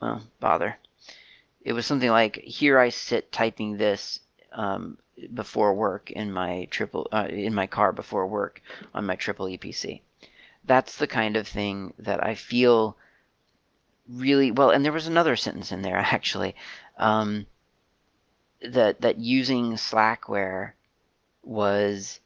Well, 0.00 0.22
bother. 0.38 0.78
It 1.62 1.72
was 1.72 1.84
something 1.84 2.10
like 2.10 2.36
here 2.36 2.78
I 2.78 2.90
sit 2.90 3.32
typing 3.32 3.76
this 3.76 4.20
um, 4.52 4.98
before 5.34 5.74
work 5.74 6.12
in 6.12 6.32
my 6.32 6.68
triple 6.70 7.08
uh, 7.10 7.26
in 7.28 7.52
my 7.52 7.66
car 7.66 7.90
before 7.90 8.28
work 8.28 8.62
on 8.94 9.04
my 9.04 9.16
triple 9.16 9.46
EPC. 9.46 10.00
That's 10.64 10.96
the 10.96 11.08
kind 11.08 11.36
of 11.36 11.48
thing 11.48 11.92
that 11.98 12.24
I 12.24 12.36
feel 12.36 12.96
really 14.08 14.52
well. 14.52 14.70
And 14.70 14.84
there 14.84 14.92
was 14.92 15.08
another 15.08 15.34
sentence 15.34 15.72
in 15.72 15.82
there 15.82 15.96
actually. 16.16 16.54
Um, 16.98 17.46
that 18.62 19.00
that 19.00 19.18
using 19.18 19.72
Slackware 19.74 20.72
was 21.42 22.20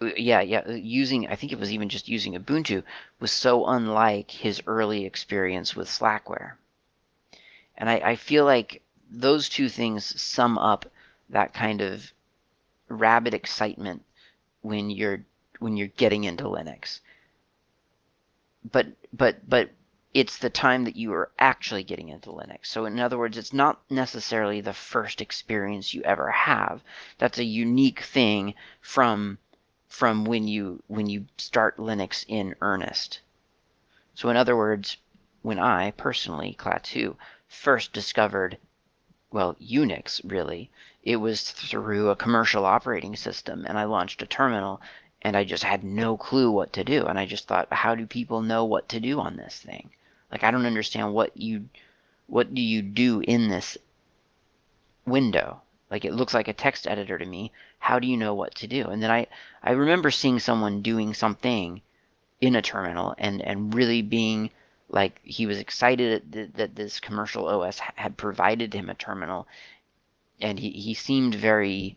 uh, 0.00 0.10
yeah 0.16 0.40
yeah 0.40 0.62
uh, 0.66 0.72
using 0.72 1.28
I 1.28 1.36
think 1.36 1.52
it 1.52 1.58
was 1.58 1.72
even 1.72 1.88
just 1.88 2.08
using 2.08 2.34
Ubuntu 2.34 2.82
was 3.20 3.32
so 3.32 3.66
unlike 3.66 4.30
his 4.30 4.62
early 4.66 5.04
experience 5.04 5.76
with 5.76 5.88
Slackware. 5.88 6.52
And 7.78 7.90
I, 7.90 8.00
I 8.04 8.16
feel 8.16 8.44
like 8.44 8.82
those 9.10 9.48
two 9.48 9.68
things 9.68 10.20
sum 10.20 10.58
up 10.58 10.86
that 11.30 11.54
kind 11.54 11.80
of 11.80 12.12
rabid 12.88 13.34
excitement 13.34 14.02
when 14.62 14.90
you're 14.90 15.24
when 15.58 15.76
you're 15.76 15.88
getting 15.88 16.24
into 16.24 16.44
Linux. 16.44 17.00
But 18.70 18.86
but 19.12 19.48
but 19.48 19.70
it's 20.16 20.38
the 20.38 20.48
time 20.48 20.84
that 20.84 20.96
you 20.96 21.12
are 21.12 21.30
actually 21.38 21.84
getting 21.84 22.08
into 22.08 22.30
Linux. 22.30 22.68
So, 22.68 22.86
in 22.86 22.98
other 22.98 23.18
words, 23.18 23.36
it's 23.36 23.52
not 23.52 23.82
necessarily 23.90 24.62
the 24.62 24.72
first 24.72 25.20
experience 25.20 25.92
you 25.92 26.00
ever 26.04 26.30
have. 26.30 26.82
That's 27.18 27.36
a 27.36 27.44
unique 27.44 28.00
thing 28.00 28.54
from 28.80 29.36
from 29.88 30.24
when 30.24 30.48
you 30.48 30.82
when 30.86 31.06
you 31.06 31.26
start 31.36 31.76
Linux 31.76 32.24
in 32.28 32.54
earnest. 32.62 33.20
So, 34.14 34.30
in 34.30 34.38
other 34.38 34.56
words, 34.56 34.96
when 35.42 35.58
I 35.58 35.90
personally, 35.90 36.56
Klaatu, 36.58 37.16
first 37.46 37.92
discovered 37.92 38.56
well, 39.30 39.54
Unix 39.60 40.22
really, 40.24 40.70
it 41.02 41.16
was 41.16 41.50
through 41.50 42.08
a 42.08 42.16
commercial 42.16 42.64
operating 42.64 43.16
system, 43.16 43.66
and 43.68 43.76
I 43.76 43.84
launched 43.84 44.22
a 44.22 44.26
terminal, 44.26 44.80
and 45.20 45.36
I 45.36 45.44
just 45.44 45.64
had 45.64 45.84
no 45.84 46.16
clue 46.16 46.50
what 46.50 46.72
to 46.72 46.84
do, 46.84 47.04
and 47.04 47.18
I 47.18 47.26
just 47.26 47.46
thought, 47.46 47.70
how 47.70 47.94
do 47.94 48.06
people 48.06 48.40
know 48.40 48.64
what 48.64 48.88
to 48.88 48.98
do 48.98 49.20
on 49.20 49.36
this 49.36 49.58
thing? 49.60 49.90
Like 50.30 50.44
I 50.44 50.50
don't 50.50 50.66
understand 50.66 51.14
what 51.14 51.36
you 51.36 51.68
what 52.26 52.54
do 52.54 52.60
you 52.60 52.82
do 52.82 53.20
in 53.20 53.48
this 53.48 53.78
window? 55.06 55.62
Like 55.90 56.04
it 56.04 56.14
looks 56.14 56.34
like 56.34 56.48
a 56.48 56.52
text 56.52 56.86
editor 56.86 57.16
to 57.18 57.24
me. 57.24 57.52
How 57.78 57.98
do 57.98 58.08
you 58.08 58.16
know 58.16 58.34
what 58.34 58.54
to 58.56 58.66
do? 58.66 58.86
And 58.86 59.02
then 59.02 59.10
I 59.10 59.26
I 59.62 59.72
remember 59.72 60.10
seeing 60.10 60.40
someone 60.40 60.82
doing 60.82 61.14
something 61.14 61.80
in 62.40 62.56
a 62.56 62.62
terminal 62.62 63.14
and 63.18 63.40
and 63.40 63.74
really 63.74 64.02
being 64.02 64.50
like 64.88 65.20
he 65.22 65.46
was 65.46 65.58
excited 65.58 66.32
that, 66.32 66.54
that 66.54 66.74
this 66.74 67.00
commercial 67.00 67.48
OS 67.48 67.78
had 67.78 68.16
provided 68.16 68.74
him 68.74 68.88
a 68.88 68.94
terminal 68.94 69.46
and 70.40 70.58
he, 70.58 70.70
he 70.70 70.94
seemed 70.94 71.34
very 71.34 71.96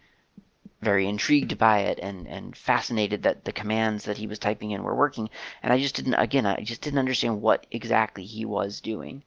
very 0.81 1.07
intrigued 1.07 1.57
by 1.57 1.79
it 1.79 1.99
and, 2.01 2.27
and 2.27 2.55
fascinated 2.55 3.23
that 3.23 3.43
the 3.43 3.51
commands 3.51 4.05
that 4.05 4.17
he 4.17 4.27
was 4.27 4.39
typing 4.39 4.71
in 4.71 4.83
were 4.83 4.95
working. 4.95 5.29
And 5.61 5.73
I 5.73 5.79
just 5.79 5.95
didn't, 5.95 6.13
again, 6.13 6.45
I 6.45 6.61
just 6.61 6.81
didn't 6.81 6.99
understand 6.99 7.41
what 7.41 7.67
exactly 7.71 8.23
he 8.23 8.45
was 8.45 8.79
doing. 8.79 9.23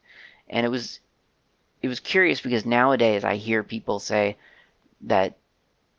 And 0.49 0.65
it 0.65 0.69
was, 0.69 0.99
it 1.81 1.87
was 1.87 1.99
curious 1.99 2.41
because 2.41 2.65
nowadays 2.65 3.23
I 3.23 3.35
hear 3.35 3.61
people 3.63 3.99
say 3.99 4.37
that, 5.01 5.35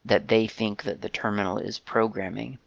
that 0.05 0.29
they 0.29 0.47
think 0.49 0.83
that 0.83 1.01
the 1.01 1.09
terminal 1.09 1.59
is 1.59 1.79
programming. 1.79 2.59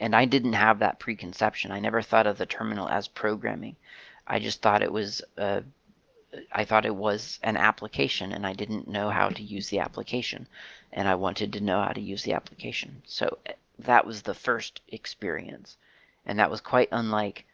And 0.00 0.16
I 0.16 0.24
didn't 0.24 0.54
have 0.54 0.80
that 0.80 0.98
preconception. 0.98 1.70
I 1.70 1.78
never 1.78 2.02
thought 2.02 2.26
of 2.26 2.38
the 2.38 2.46
terminal 2.46 2.88
as 2.88 3.06
programming. 3.06 3.76
I 4.26 4.38
just 4.38 4.60
thought 4.62 4.82
it 4.82 4.92
was 4.92 5.22
a 5.36 5.62
I 6.52 6.64
thought 6.64 6.86
it 6.86 6.94
was 6.94 7.38
an 7.42 7.56
application 7.56 8.32
and 8.32 8.46
I 8.46 8.52
didn't 8.52 8.88
know 8.88 9.10
how 9.10 9.30
to 9.30 9.42
use 9.42 9.68
the 9.68 9.80
application 9.80 10.46
and 10.92 11.08
I 11.08 11.14
wanted 11.16 11.52
to 11.52 11.60
know 11.60 11.82
how 11.82 11.92
to 11.92 12.00
use 12.00 12.22
the 12.22 12.34
application. 12.34 13.02
So 13.04 13.38
eh, 13.46 13.54
that 13.80 14.06
was 14.06 14.22
the 14.22 14.34
first 14.34 14.80
experience 14.88 15.76
and 16.24 16.38
that 16.38 16.50
was 16.50 16.60
quite 16.60 16.88
unlike 16.92 17.44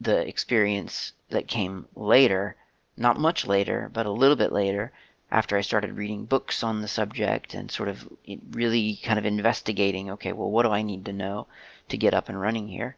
the 0.00 0.26
experience 0.26 1.12
that 1.30 1.46
came 1.46 1.86
later, 1.94 2.56
not 2.96 3.18
much 3.18 3.46
later, 3.46 3.90
but 3.92 4.06
a 4.06 4.10
little 4.10 4.36
bit 4.36 4.52
later 4.52 4.92
after 5.30 5.56
I 5.56 5.62
started 5.62 5.96
reading 5.96 6.26
books 6.26 6.62
on 6.62 6.82
the 6.82 6.88
subject 6.88 7.54
and 7.54 7.70
sort 7.70 7.88
of 7.88 8.06
really 8.50 8.96
kind 9.02 9.18
of 9.18 9.24
investigating, 9.24 10.10
okay, 10.10 10.32
well, 10.32 10.50
what 10.50 10.64
do 10.64 10.70
I 10.70 10.82
need 10.82 11.06
to 11.06 11.12
know 11.12 11.46
to 11.88 11.96
get 11.96 12.12
up 12.12 12.28
and 12.28 12.38
running 12.38 12.68
here? 12.68 12.96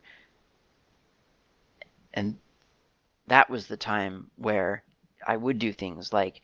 And 2.12 2.38
that 3.26 3.48
was 3.50 3.66
the 3.66 3.76
time 3.76 4.30
where 4.36 4.82
I 5.26 5.36
would 5.36 5.58
do 5.58 5.72
things 5.72 6.12
like, 6.12 6.40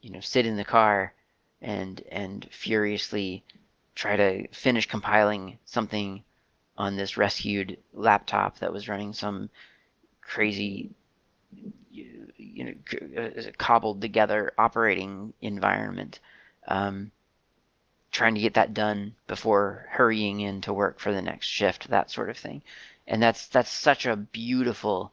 you 0.00 0.10
know, 0.10 0.20
sit 0.20 0.46
in 0.46 0.56
the 0.56 0.64
car 0.64 1.14
and 1.60 2.02
and 2.10 2.48
furiously 2.50 3.44
try 3.94 4.16
to 4.16 4.48
finish 4.48 4.88
compiling 4.88 5.58
something 5.64 6.24
on 6.76 6.96
this 6.96 7.16
rescued 7.16 7.78
laptop 7.92 8.58
that 8.58 8.72
was 8.72 8.88
running 8.88 9.12
some 9.12 9.48
crazy 10.20 10.90
you 11.90 12.64
know 12.64 13.22
uh, 13.22 13.50
cobbled 13.58 14.00
together 14.00 14.52
operating 14.58 15.32
environment 15.40 16.18
um, 16.66 17.10
trying 18.12 18.34
to 18.34 18.40
get 18.40 18.54
that 18.54 18.74
done 18.74 19.14
before 19.26 19.86
hurrying 19.90 20.40
in 20.40 20.60
to 20.60 20.72
work 20.72 21.00
for 21.00 21.12
the 21.12 21.22
next 21.22 21.46
shift 21.46 21.88
that 21.88 22.10
sort 22.10 22.30
of 22.30 22.36
thing. 22.36 22.62
And 23.06 23.22
that's 23.22 23.48
that's 23.48 23.70
such 23.70 24.06
a 24.06 24.16
beautiful 24.16 25.12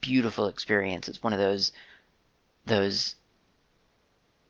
beautiful 0.00 0.46
experience. 0.46 1.08
It's 1.08 1.22
one 1.22 1.32
of 1.32 1.38
those 1.38 1.72
those 2.66 3.14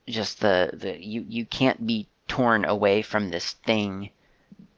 just 0.07 0.41
the 0.41 0.71
the 0.73 1.05
you 1.05 1.25
you 1.29 1.45
can't 1.45 1.87
be 1.87 2.09
torn 2.27 2.65
away 2.65 3.03
from 3.03 3.31
this 3.31 3.53
thing 3.53 4.11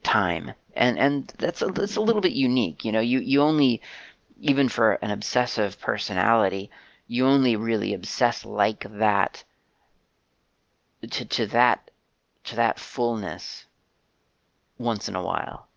time. 0.03 0.53
And 0.75 0.99
and 0.99 1.33
that's 1.39 1.63
a, 1.63 1.67
that's 1.67 1.97
a 1.97 2.01
little 2.01 2.23
bit 2.23 2.33
unique, 2.33 2.85
you 2.85 2.93
know. 2.93 3.01
You 3.01 3.21
you 3.21 3.43
only 3.43 3.83
even 4.41 4.69
for 4.69 4.93
an 4.95 5.11
obsessive 5.11 5.81
personality, 5.81 6.71
you 7.07 7.27
only 7.27 7.57
really 7.57 7.93
obsess 7.93 8.45
like 8.45 8.87
that 8.99 9.45
to 11.03 11.25
to 11.25 11.47
that 11.47 11.91
to 12.45 12.57
that 12.57 12.79
fullness 12.79 13.67
once 14.79 15.09
in 15.09 15.17
a 15.17 15.23
while. 15.23 15.69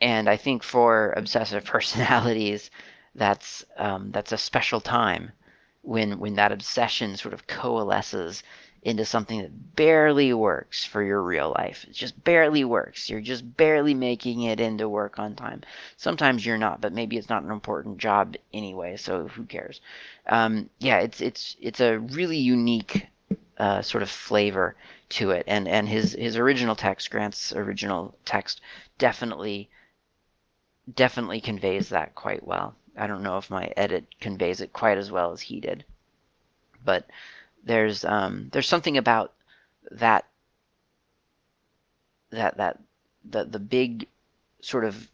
And 0.00 0.28
I 0.28 0.36
think 0.36 0.62
for 0.62 1.12
obsessive 1.16 1.64
personalities, 1.74 2.70
that's 3.18 3.64
um, 3.76 4.10
that's 4.12 4.32
a 4.32 4.38
special 4.38 4.80
time 4.80 5.32
when 5.82 6.18
when 6.18 6.34
that 6.36 6.52
obsession 6.52 7.16
sort 7.16 7.34
of 7.34 7.46
coalesces 7.46 8.42
into 8.82 9.04
something 9.04 9.42
that 9.42 9.76
barely 9.76 10.32
works 10.32 10.84
for 10.84 11.02
your 11.02 11.20
real 11.20 11.52
life. 11.58 11.84
It 11.88 11.94
just 11.94 12.22
barely 12.22 12.64
works. 12.64 13.10
You're 13.10 13.20
just 13.20 13.56
barely 13.56 13.92
making 13.92 14.42
it 14.42 14.60
into 14.60 14.88
work 14.88 15.18
on 15.18 15.34
time. 15.34 15.62
Sometimes 15.96 16.46
you're 16.46 16.58
not, 16.58 16.80
but 16.80 16.92
maybe 16.92 17.16
it's 17.16 17.28
not 17.28 17.42
an 17.42 17.50
important 17.50 17.98
job 17.98 18.36
anyway, 18.52 18.96
so 18.96 19.26
who 19.26 19.44
cares? 19.44 19.80
Um, 20.26 20.70
yeah, 20.78 20.98
it's 21.00 21.20
it's 21.20 21.56
it's 21.60 21.80
a 21.80 21.98
really 21.98 22.38
unique 22.38 23.08
uh, 23.58 23.82
sort 23.82 24.02
of 24.02 24.10
flavor 24.10 24.76
to 25.10 25.32
it, 25.32 25.44
and 25.48 25.66
and 25.66 25.88
his 25.88 26.12
his 26.12 26.36
original 26.36 26.76
text, 26.76 27.10
Grant's 27.10 27.52
original 27.52 28.14
text, 28.24 28.60
definitely 28.98 29.68
definitely 30.94 31.40
conveys 31.40 31.88
that 31.90 32.14
quite 32.14 32.46
well. 32.46 32.74
I 32.98 33.06
don't 33.06 33.22
know 33.22 33.38
if 33.38 33.50
my 33.50 33.72
edit 33.76 34.06
conveys 34.20 34.60
it 34.60 34.72
quite 34.72 34.98
as 34.98 35.10
well 35.10 35.32
as 35.32 35.40
he 35.40 35.60
did, 35.60 35.84
but 36.84 37.06
there's 37.64 38.04
um, 38.04 38.48
there's 38.52 38.68
something 38.68 38.96
about 38.96 39.32
that 39.90 40.24
that 42.30 42.56
that 42.56 42.78
the 43.24 43.44
the 43.44 43.58
big 43.58 44.06
sort 44.60 44.84
of 44.84 45.08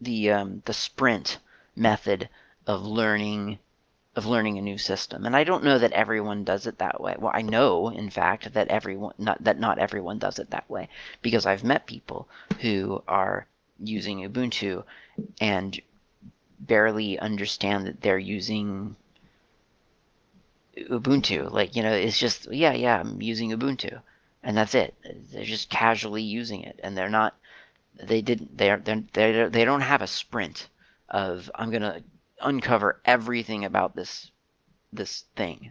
the 0.00 0.30
um, 0.30 0.62
the 0.64 0.74
sprint 0.74 1.38
method 1.74 2.28
of 2.66 2.82
learning 2.84 3.58
of 4.16 4.24
learning 4.24 4.56
a 4.56 4.62
new 4.62 4.78
system. 4.78 5.26
And 5.26 5.36
I 5.36 5.44
don't 5.44 5.64
know 5.64 5.78
that 5.78 5.92
everyone 5.92 6.42
does 6.42 6.66
it 6.66 6.78
that 6.78 7.00
way. 7.00 7.14
Well, 7.18 7.32
I 7.34 7.42
know, 7.42 7.90
in 7.90 8.08
fact, 8.08 8.54
that 8.54 8.68
everyone 8.68 9.14
not 9.18 9.44
that 9.44 9.60
not 9.60 9.78
everyone 9.78 10.18
does 10.18 10.38
it 10.38 10.50
that 10.50 10.68
way 10.70 10.88
because 11.22 11.46
I've 11.46 11.64
met 11.64 11.86
people 11.86 12.28
who 12.60 13.02
are 13.06 13.46
using 13.78 14.26
Ubuntu 14.28 14.84
and 15.40 15.78
barely 16.60 17.18
understand 17.18 17.86
that 17.86 18.00
they're 18.00 18.18
using 18.18 18.96
Ubuntu. 20.76 21.50
Like, 21.50 21.76
you 21.76 21.82
know, 21.82 21.92
it's 21.92 22.18
just, 22.18 22.52
yeah, 22.52 22.72
yeah, 22.72 23.00
I'm 23.00 23.20
using 23.22 23.50
Ubuntu. 23.50 24.00
And 24.42 24.56
that's 24.56 24.74
it. 24.74 24.94
They're 25.32 25.44
just 25.44 25.70
casually 25.70 26.22
using 26.22 26.62
it. 26.62 26.78
And 26.82 26.96
they're 26.96 27.08
not, 27.08 27.34
they 28.00 28.22
didn't, 28.22 28.56
they're, 28.56 28.78
they're, 28.78 29.02
they're, 29.12 29.50
they 29.50 29.64
don't 29.64 29.80
have 29.80 30.02
a 30.02 30.06
sprint 30.06 30.68
of, 31.08 31.50
I'm 31.54 31.70
going 31.70 31.82
to 31.82 32.02
uncover 32.40 33.00
everything 33.04 33.64
about 33.64 33.96
this, 33.96 34.30
this 34.92 35.24
thing. 35.34 35.70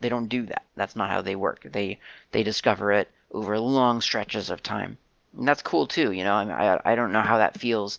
They 0.00 0.08
don't 0.08 0.28
do 0.28 0.46
that. 0.46 0.64
That's 0.76 0.96
not 0.96 1.10
how 1.10 1.22
they 1.22 1.36
work. 1.36 1.66
They, 1.70 1.98
they 2.30 2.42
discover 2.42 2.92
it 2.92 3.10
over 3.32 3.58
long 3.58 4.00
stretches 4.00 4.50
of 4.50 4.62
time. 4.62 4.98
And 5.36 5.48
that's 5.48 5.62
cool 5.62 5.86
too, 5.86 6.12
you 6.12 6.22
know. 6.22 6.34
I, 6.34 6.44
mean, 6.44 6.54
I, 6.54 6.80
I 6.84 6.94
don't 6.94 7.12
know 7.12 7.22
how 7.22 7.38
that 7.38 7.58
feels 7.58 7.98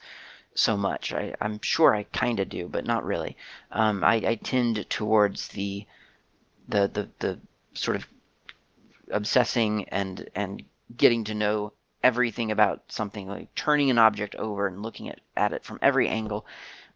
so 0.55 0.75
much. 0.77 1.13
I, 1.13 1.35
am 1.41 1.59
sure 1.62 1.93
I 1.93 2.03
kind 2.03 2.39
of 2.39 2.50
do, 2.50 2.67
but 2.67 2.85
not 2.85 3.05
really. 3.05 3.38
Um, 3.71 4.03
I, 4.03 4.15
I, 4.15 4.35
tend 4.35 4.89
towards 4.89 5.50
the, 5.50 5.85
the 6.67 6.89
the 6.91 7.09
the 7.19 7.39
sort 7.74 7.97
of 7.97 8.07
obsessing 9.12 9.88
and 9.89 10.27
and 10.33 10.63
getting 10.95 11.25
to 11.25 11.33
know 11.35 11.74
everything 12.03 12.51
about 12.51 12.83
something, 12.88 13.27
like 13.27 13.53
turning 13.55 13.89
an 13.89 13.97
object 13.97 14.35
over 14.35 14.67
and 14.67 14.81
looking 14.81 15.09
at, 15.09 15.19
at 15.35 15.53
it 15.53 15.63
from 15.63 15.79
every 15.81 16.07
angle, 16.07 16.45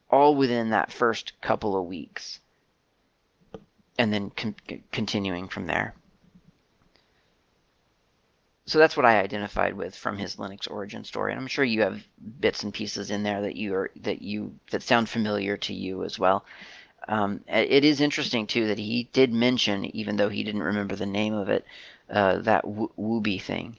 all 0.10 0.36
within 0.36 0.70
that 0.70 0.92
first 0.92 1.40
couple 1.42 1.78
of 1.78 1.86
weeks, 1.86 2.40
and 3.98 4.14
then 4.14 4.30
con- 4.30 4.56
continuing 4.92 5.48
from 5.48 5.68
there 5.68 5.94
so 8.70 8.78
that's 8.80 8.96
what 8.96 9.06
I 9.06 9.20
identified 9.20 9.76
with 9.76 9.96
from 9.96 10.18
his 10.18 10.36
Linux 10.36 10.70
origin 10.70 11.04
story, 11.04 11.32
and 11.32 11.42
I'm 11.42 11.48
sure 11.48 11.66
you 11.66 11.82
have 11.82 12.04
bits 12.40 12.64
and 12.64 12.74
pieces 12.74 13.10
in 13.10 13.24
there 13.24 13.42
that 13.42 13.56
you 13.56 13.74
are 13.76 13.92
that 14.02 14.22
you 14.22 14.56
that 14.72 14.84
sound 14.84 15.10
familiar 15.10 15.58
to 15.58 15.74
you 15.74 16.04
as 16.04 16.20
well. 16.20 16.46
Um, 17.08 17.42
it 17.48 17.84
is 17.84 18.02
interesting 18.02 18.46
too 18.46 18.68
that 18.68 18.78
he 18.78 19.10
did 19.14 19.34
mention, 19.34 19.86
even 19.96 20.18
though 20.18 20.30
he 20.30 20.44
didn't 20.44 20.64
remember 20.64 20.96
the 20.96 21.06
name 21.06 21.34
of 21.34 21.50
it, 21.50 21.66
uh, 22.10 22.40
that 22.40 22.66
Wubi 22.66 23.42
thing, 23.42 23.78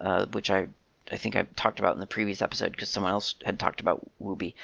uh, 0.00 0.26
which 0.26 0.50
I 0.50 0.68
I 1.10 1.16
think 1.16 1.36
I 1.36 1.42
talked 1.56 1.78
about 1.78 1.94
in 1.94 2.00
the 2.00 2.06
previous 2.06 2.40
episode 2.40 2.70
because 2.72 2.88
someone 2.88 3.12
else 3.12 3.34
had 3.44 3.58
talked 3.58 3.80
about 3.80 4.08
Wubi. 4.20 4.54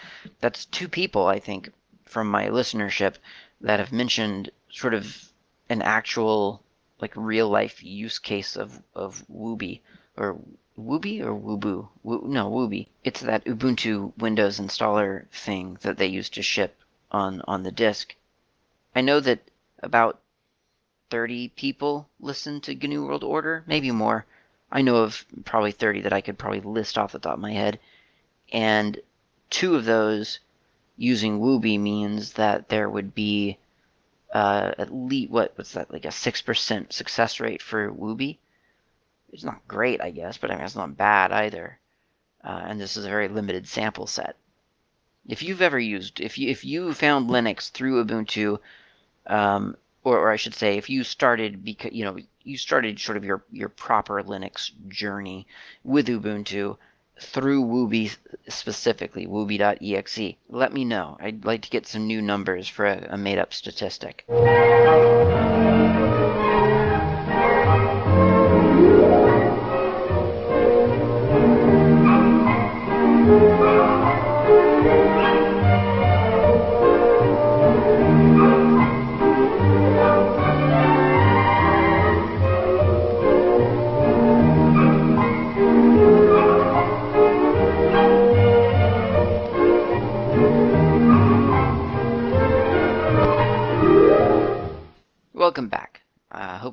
That's 0.41 0.65
two 0.65 0.89
people 0.89 1.27
I 1.27 1.41
think 1.41 1.71
from 2.05 2.29
my 2.29 2.47
listenership 2.47 3.17
that 3.61 3.81
have 3.81 3.93
mentioned 3.93 4.51
sort 4.71 4.95
of 4.95 5.31
an 5.69 5.83
actual 5.83 6.63
like 7.01 7.13
real 7.17 7.49
life 7.49 7.83
use 7.83 8.19
case 8.19 8.57
of 8.57 8.83
of 8.95 9.25
Wubi 9.29 9.81
or 10.17 10.39
Wubi 10.79 11.23
or? 11.23 11.35
Wo- 11.35 12.23
no, 12.25 12.51
Wubi. 12.51 12.89
It's 13.05 13.21
that 13.21 13.45
Ubuntu 13.45 14.13
Windows 14.19 14.61
installer 14.61 15.29
thing 15.31 15.79
that 15.83 15.97
they 15.97 16.07
used 16.07 16.35
to 16.35 16.43
ship 16.43 16.77
on 17.11 17.43
on 17.47 17.63
the 17.63 17.73
disk. 17.73 18.15
I 18.95 19.01
know 19.01 19.21
that 19.21 19.41
about 19.83 20.21
30 21.11 21.49
people 21.49 22.09
listen 22.21 22.61
to 22.61 22.75
GNU 22.75 23.07
World 23.07 23.25
Order, 23.25 23.65
maybe 23.67 23.91
more. 23.91 24.27
I 24.71 24.83
know 24.83 24.97
of 24.97 25.25
probably 25.45 25.73
30 25.73 26.03
that 26.03 26.13
I 26.13 26.21
could 26.21 26.39
probably 26.39 26.61
list 26.61 26.99
off 26.99 27.13
the 27.13 27.19
top 27.19 27.35
of 27.35 27.41
my 27.41 27.53
head. 27.53 27.81
And 28.53 29.01
two 29.51 29.75
of 29.75 29.85
those 29.85 30.41
using 30.97 31.41
Wubi 31.41 31.79
means 31.79 32.33
that 32.35 32.69
there 32.69 32.91
would 32.91 33.15
be 33.15 33.59
uh, 34.33 34.73
at 34.79 34.95
least, 34.95 35.31
what, 35.31 35.53
what's 35.57 35.73
that, 35.73 35.93
like 35.93 36.05
a 36.05 36.09
6% 36.09 36.93
success 36.93 37.41
rate 37.41 37.63
for 37.63 37.91
Wubi? 37.91 38.39
It's 39.33 39.45
not 39.45 39.67
great, 39.69 40.01
I 40.01 40.11
guess, 40.11 40.39
but 40.39 40.51
I 40.51 40.57
mean, 40.57 40.65
it's 40.65 40.77
not 40.77 40.97
bad 40.97 41.33
either. 41.33 41.79
Uh, 42.43 42.63
and 42.65 42.81
this 42.81 42.97
is 42.97 43.05
a 43.05 43.11
very 43.11 43.29
limited 43.29 43.67
sample 43.67 44.07
set. 44.07 44.37
If 45.27 45.43
you've 45.43 45.63
ever 45.63 45.79
used, 45.79 46.21
if 46.21 46.39
you 46.39 46.49
if 46.49 46.65
you 46.65 46.95
found 46.95 47.29
Linux 47.29 47.71
through 47.71 48.03
Ubuntu, 48.03 48.59
um, 49.27 49.77
or, 50.03 50.19
or 50.19 50.31
I 50.31 50.37
should 50.37 50.55
say, 50.55 50.79
if 50.79 50.89
you 50.89 51.05
started 51.05 51.63
because 51.63 51.93
you 51.93 52.05
know 52.05 52.17
you 52.43 52.57
started 52.57 52.99
sort 52.99 53.19
of 53.19 53.25
your 53.25 53.45
your 53.51 53.69
proper 53.69 54.23
Linux 54.23 54.71
journey 54.89 55.47
with 55.85 56.07
Ubuntu 56.07 56.79
through 57.21 57.65
Wubi 57.65 58.17
specifically, 58.49 59.27
Wubi.exe, 59.27 60.37
let 60.49 60.73
me 60.73 60.85
know. 60.85 61.17
I'd 61.21 61.45
like 61.45 61.63
to 61.63 61.71
get 61.71 61.87
some 61.87 62.07
new 62.07 62.23
numbers 62.23 62.69
for 62.69 62.87
a, 62.87 63.07
a 63.11 63.19
made 63.19 63.39
up 63.39 63.53
statistic. 63.53 64.25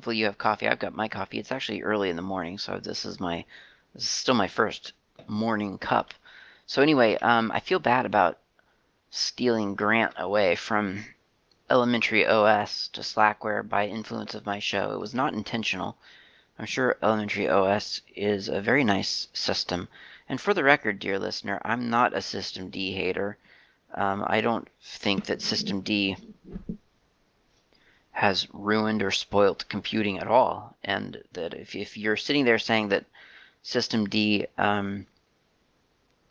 Hopefully 0.06 0.18
you 0.18 0.26
have 0.26 0.38
coffee. 0.38 0.68
I've 0.68 0.78
got 0.78 0.94
my 0.94 1.08
coffee. 1.08 1.40
It's 1.40 1.50
actually 1.50 1.82
early 1.82 2.10
in 2.10 2.14
the 2.14 2.22
morning, 2.22 2.58
so 2.58 2.78
this 2.78 3.04
is 3.04 3.18
my 3.18 3.44
this 3.92 4.04
is 4.04 4.08
still 4.08 4.36
my 4.36 4.46
first 4.46 4.92
morning 5.26 5.78
cup. 5.78 6.14
So 6.64 6.80
anyway, 6.80 7.16
um, 7.16 7.50
I 7.50 7.58
feel 7.58 7.80
bad 7.80 8.06
about 8.06 8.38
stealing 9.10 9.74
Grant 9.74 10.14
away 10.16 10.54
from 10.54 11.04
Elementary 11.68 12.24
OS 12.24 12.86
to 12.92 13.00
Slackware 13.00 13.68
by 13.68 13.88
influence 13.88 14.36
of 14.36 14.46
my 14.46 14.60
show. 14.60 14.92
It 14.92 15.00
was 15.00 15.12
not 15.12 15.34
intentional. 15.34 15.96
I'm 16.56 16.66
sure 16.66 16.98
Elementary 17.02 17.48
OS 17.48 18.00
is 18.14 18.48
a 18.48 18.60
very 18.60 18.84
nice 18.84 19.26
system. 19.32 19.88
And 20.28 20.40
for 20.40 20.54
the 20.54 20.62
record, 20.62 21.00
dear 21.00 21.18
listener, 21.18 21.60
I'm 21.64 21.90
not 21.90 22.14
a 22.14 22.22
System 22.22 22.70
D 22.70 22.92
hater. 22.92 23.38
Um, 23.92 24.24
I 24.24 24.40
don't 24.40 24.68
think 24.80 25.24
that 25.24 25.42
System 25.42 25.80
D 25.80 26.16
has 28.16 28.48
ruined 28.54 29.02
or 29.02 29.10
spoilt 29.10 29.66
computing 29.68 30.18
at 30.18 30.26
all. 30.26 30.74
And 30.82 31.22
that 31.32 31.52
if, 31.52 31.74
if 31.76 31.98
you're 31.98 32.16
sitting 32.16 32.46
there 32.46 32.58
saying 32.58 32.88
that 32.88 33.04
System 33.62 34.08
D 34.08 34.46
um, 34.56 35.06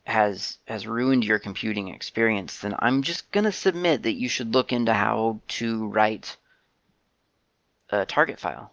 has 0.06 0.58
has 0.68 0.88
ruined 0.88 1.24
your 1.24 1.38
computing 1.38 1.90
experience, 1.90 2.58
then 2.58 2.74
I'm 2.80 3.04
just 3.04 3.32
gonna 3.32 3.52
submit 3.52 4.02
that 4.02 4.20
you 4.20 4.28
should 4.28 4.56
look 4.56 4.74
into 4.74 4.96
how 4.96 5.42
to 5.60 5.86
write 5.88 6.38
a 7.92 8.04
target 8.04 8.40
file. 8.40 8.72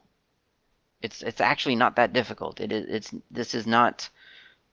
It's 1.02 1.20
it's 1.22 1.42
actually 1.42 1.76
not 1.76 1.96
that 1.96 2.14
difficult. 2.14 2.60
It 2.60 2.72
is 2.72 2.86
it's 2.88 3.14
this 3.30 3.54
is 3.54 3.66
not 3.66 4.08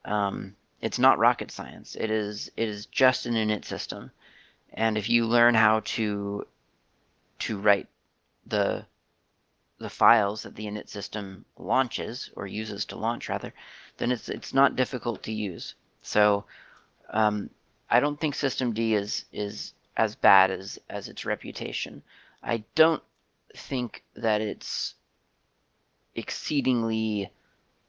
um, 0.06 0.56
it's 0.80 1.00
not 1.00 1.20
rocket 1.20 1.52
science. 1.52 1.98
It 2.00 2.10
is 2.10 2.50
it 2.56 2.70
is 2.70 2.86
just 2.86 3.26
an 3.26 3.34
init 3.34 3.66
system, 3.66 4.12
and 4.72 4.98
if 4.98 5.10
you 5.10 5.26
learn 5.26 5.56
how 5.56 5.82
to 5.98 6.48
to 7.40 7.58
write 7.58 7.88
the 8.50 8.86
the 9.80 9.90
files 9.90 10.44
that 10.44 10.56
the 10.56 10.66
init 10.66 10.90
system 10.90 11.46
launches 11.58 12.30
or 12.36 12.46
uses 12.46 12.84
to 12.86 12.98
launch 12.98 13.30
rather, 13.30 13.54
then 13.98 14.12
it's 14.12 14.28
it's 14.30 14.54
not 14.54 14.76
difficult 14.76 15.24
to 15.24 15.32
use. 15.32 15.76
So 16.02 16.46
um, 17.12 17.50
I 17.90 18.00
don't 18.00 18.20
think 18.20 18.36
Systemd 18.36 18.78
is 18.78 19.26
is 19.32 19.74
as 19.96 20.16
bad 20.16 20.52
as 20.52 20.80
as 20.90 21.08
its 21.08 21.26
reputation. 21.26 22.04
I 22.44 22.64
don't 22.76 23.04
think 23.56 24.04
that 24.16 24.42
it's 24.42 24.96
exceedingly 26.16 27.32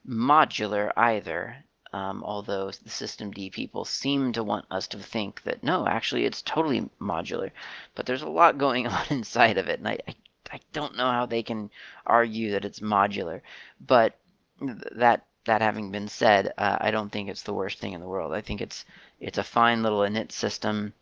modular 0.09 0.93
either. 0.97 1.65
Um, 1.93 2.23
although 2.23 2.71
the 2.71 2.89
Systemd 2.89 3.51
people 3.51 3.85
seem 3.85 4.33
to 4.35 4.45
want 4.45 4.65
us 4.71 4.87
to 4.89 4.99
think 4.99 5.43
that 5.43 5.65
no, 5.65 5.89
actually 5.89 6.25
it's 6.25 6.41
totally 6.41 6.89
modular. 7.01 7.51
But 7.97 8.07
there's 8.07 8.23
a 8.23 8.29
lot 8.29 8.59
going 8.59 8.87
on 8.99 9.07
inside 9.11 9.59
of 9.59 9.67
it, 9.69 9.81
and 9.81 9.89
I, 9.89 9.99
I 10.07 10.15
I 10.53 10.61
don't 10.73 10.97
know 10.97 11.11
how 11.11 11.27
they 11.27 11.43
can 11.43 11.71
argue 12.07 12.53
that 12.53 12.65
it's 12.65 12.81
modular. 12.81 13.41
But 13.81 14.17
that 14.61 15.25
that 15.45 15.63
having 15.63 15.91
been 15.91 16.09
said, 16.09 16.53
uh, 16.59 16.77
I 16.81 16.91
don't 16.91 17.11
think 17.11 17.29
it's 17.29 17.43
the 17.43 17.55
worst 17.55 17.79
thing 17.79 17.93
in 17.93 18.01
the 18.01 18.09
world. 18.09 18.33
I 18.33 18.41
think 18.41 18.61
it's 18.61 18.85
it's 19.21 19.39
a 19.39 19.45
fine 19.45 19.83
little 19.83 20.01
init 20.01 20.33
system. 20.33 20.93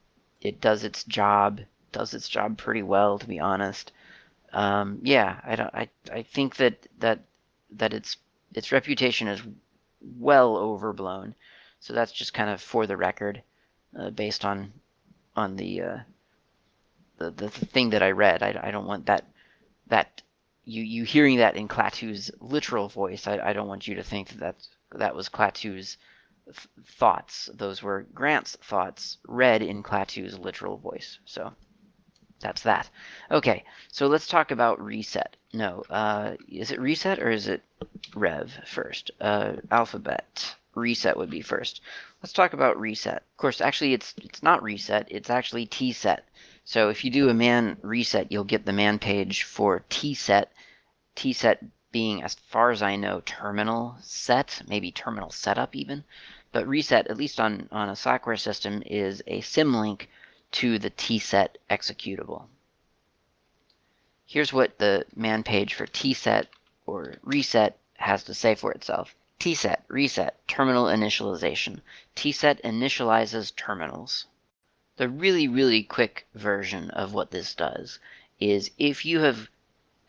It 0.41 0.61
does 0.61 0.85
its 0.85 1.05
job, 1.05 1.61
does 1.93 2.15
its 2.15 2.29
job 2.29 2.57
pretty 2.59 2.83
well, 2.83 3.19
to 3.19 3.27
be 3.27 3.41
honest. 3.41 3.93
Um, 4.53 5.01
yeah, 5.03 5.41
I 5.45 5.57
don't. 5.57 5.75
I 5.75 5.89
I 6.13 6.23
think 6.23 6.57
that 6.57 6.87
that 7.01 7.21
that 7.73 7.93
its 7.93 8.17
its 8.55 8.73
reputation 8.73 9.29
is 9.29 9.43
well 10.19 10.57
overblown. 10.57 11.35
So 11.81 11.93
that's 11.93 12.13
just 12.13 12.35
kind 12.35 12.51
of 12.51 12.61
for 12.61 12.87
the 12.87 12.97
record, 12.97 13.43
uh, 13.99 14.11
based 14.11 14.45
on 14.45 14.73
on 15.37 15.57
the, 15.57 15.81
uh, 15.83 15.99
the, 17.19 17.31
the 17.31 17.49
thing 17.49 17.91
that 17.91 18.03
I 18.03 18.11
read. 18.11 18.43
I, 18.43 18.59
I 18.61 18.71
don't 18.73 18.87
want 18.87 19.07
that 19.07 19.25
that 19.89 20.23
you 20.65 20.83
you 20.83 21.05
hearing 21.05 21.39
that 21.39 21.57
in 21.57 21.67
Klaatu's 21.69 22.31
literal 22.41 22.89
voice. 22.89 23.27
I, 23.27 23.39
I 23.39 23.53
don't 23.53 23.69
want 23.69 23.89
you 23.89 23.95
to 23.97 24.03
think 24.03 24.31
that 24.39 24.57
that, 24.93 25.15
was 25.15 25.29
Klaatu's 25.29 25.97
th- 26.45 26.69
thoughts. 26.87 27.49
Those 27.55 27.83
were 27.83 28.07
Grant's 28.15 28.57
thoughts 28.57 29.19
read 29.27 29.63
in 29.63 29.83
Klaatu's 29.83 30.39
literal 30.39 30.77
voice. 30.77 31.19
So 31.25 31.53
that's 32.41 32.63
that. 32.63 32.89
Okay, 33.31 33.65
so 33.91 34.07
let's 34.07 34.27
talk 34.27 34.51
about 34.51 34.81
reset. 34.81 35.37
No, 35.53 35.83
uh, 35.89 36.37
is 36.49 36.71
it 36.71 36.81
reset 36.81 37.19
or 37.19 37.31
is 37.31 37.49
it 37.49 37.63
rev 38.15 38.53
first? 38.67 39.11
Uh, 39.21 39.55
alphabet. 39.71 40.55
Reset 40.75 41.17
would 41.17 41.31
be 41.31 41.41
first. 41.41 41.81
Let's 42.23 42.33
talk 42.33 42.53
about 42.53 42.79
reset. 42.79 43.17
Of 43.17 43.37
course, 43.37 43.61
actually, 43.61 43.95
it's 43.95 44.15
it's 44.19 44.43
not 44.43 44.63
reset. 44.63 45.09
It's 45.11 45.31
actually 45.31 45.67
tset. 45.67 46.21
So 46.71 46.91
if 46.91 47.03
you 47.03 47.11
do 47.11 47.31
a 47.31 47.35
man 47.35 47.79
reset, 47.81 48.31
you'll 48.31 48.45
get 48.45 48.67
the 48.67 48.75
man 48.75 48.99
page 48.99 49.45
for 49.45 49.85
tset. 49.89 50.49
tset 51.17 51.65
being, 51.93 52.23
as 52.23 52.35
far 52.35 52.71
as 52.71 52.83
I 52.83 52.95
know, 52.95 53.23
terminal 53.25 53.97
set, 54.03 54.61
maybe 54.69 54.93
terminal 54.93 55.31
setup 55.31 55.75
even. 55.75 56.05
But 56.53 56.69
reset, 56.69 57.07
at 57.07 57.17
least 57.17 57.41
on, 57.41 57.71
on 57.73 57.89
a 57.89 57.93
Slackware 57.93 58.39
system, 58.39 58.83
is 58.85 59.23
a 59.27 59.41
symlink 59.41 60.09
to 60.61 60.79
the 60.79 60.91
tset 60.91 61.57
executable. 61.71 62.49
Here's 64.27 64.53
what 64.53 64.77
the 64.77 65.07
man 65.17 65.45
page 65.45 65.73
for 65.73 65.87
tset 65.87 66.49
or 66.85 67.15
reset 67.23 67.79
has 67.95 68.25
to 68.25 68.35
say 68.35 68.55
for 68.55 68.73
itself. 68.73 69.15
tset, 69.39 69.85
reset, 69.89 70.47
terminal 70.47 70.85
initialization. 70.85 71.81
tset 72.15 72.63
initializes 72.63 73.57
terminals. 73.57 74.27
The 74.99 75.09
really, 75.09 75.47
really 75.47 75.85
quick 75.85 76.27
version 76.35 76.91
of 76.91 77.15
what 77.15 77.31
this 77.31 77.55
does 77.55 78.01
is 78.41 78.73
if 78.79 79.05
you 79.05 79.21
have 79.21 79.49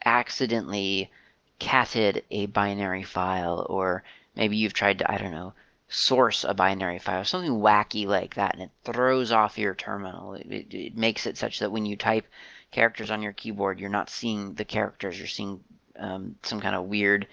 accidentally 0.03 1.11
catted 1.59 2.23
a 2.31 2.47
binary 2.47 3.03
file, 3.03 3.67
or 3.69 4.03
maybe 4.35 4.57
you've 4.57 4.73
tried 4.73 4.97
to, 4.97 5.11
I 5.11 5.19
don't 5.19 5.29
know, 5.29 5.53
source 5.89 6.43
a 6.43 6.55
binary 6.55 6.97
file, 6.97 7.23
something 7.23 7.59
wacky 7.59 8.07
like 8.07 8.33
that, 8.33 8.55
and 8.55 8.63
it 8.63 8.71
throws 8.83 9.31
off 9.31 9.59
your 9.59 9.75
terminal. 9.75 10.33
It, 10.33 10.47
it, 10.51 10.73
it, 10.73 10.97
makes 10.97 11.27
it 11.27 11.37
such 11.37 11.59
that 11.59 11.71
when 11.71 11.85
you 11.85 11.95
type 11.95 12.25
characters 12.71 13.11
on 13.11 13.21
your 13.21 13.33
keyboard, 13.33 13.79
you're 13.79 13.89
not 13.89 14.09
seeing 14.09 14.55
the 14.55 14.65
characters, 14.65 15.19
you're 15.19 15.27
seeing 15.27 15.63
um, 15.99 16.35
some 16.41 16.61
kind 16.61 16.75
of 16.75 16.85
weird 16.85 17.27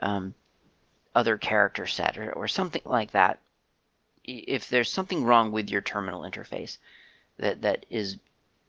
um, 0.00 0.34
other 1.14 1.36
character 1.36 1.86
set 1.86 2.16
or, 2.16 2.32
or 2.32 2.48
something 2.48 2.82
like 2.86 3.10
that, 3.10 3.40
if 4.24 4.70
there's 4.70 4.90
something 4.90 5.24
wrong 5.24 5.52
with 5.52 5.68
your 5.68 5.82
terminal 5.82 6.22
interface 6.22 6.78
that, 7.38 7.62
that 7.62 7.86
is 7.90 8.18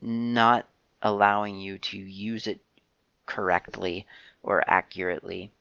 not 0.02 0.68
allowing 1.02 1.60
you 1.60 1.78
to 1.78 1.98
use 1.98 2.48
it 2.48 2.60
correctly 3.26 4.06
or 4.44 4.64
accurately, 4.68 5.52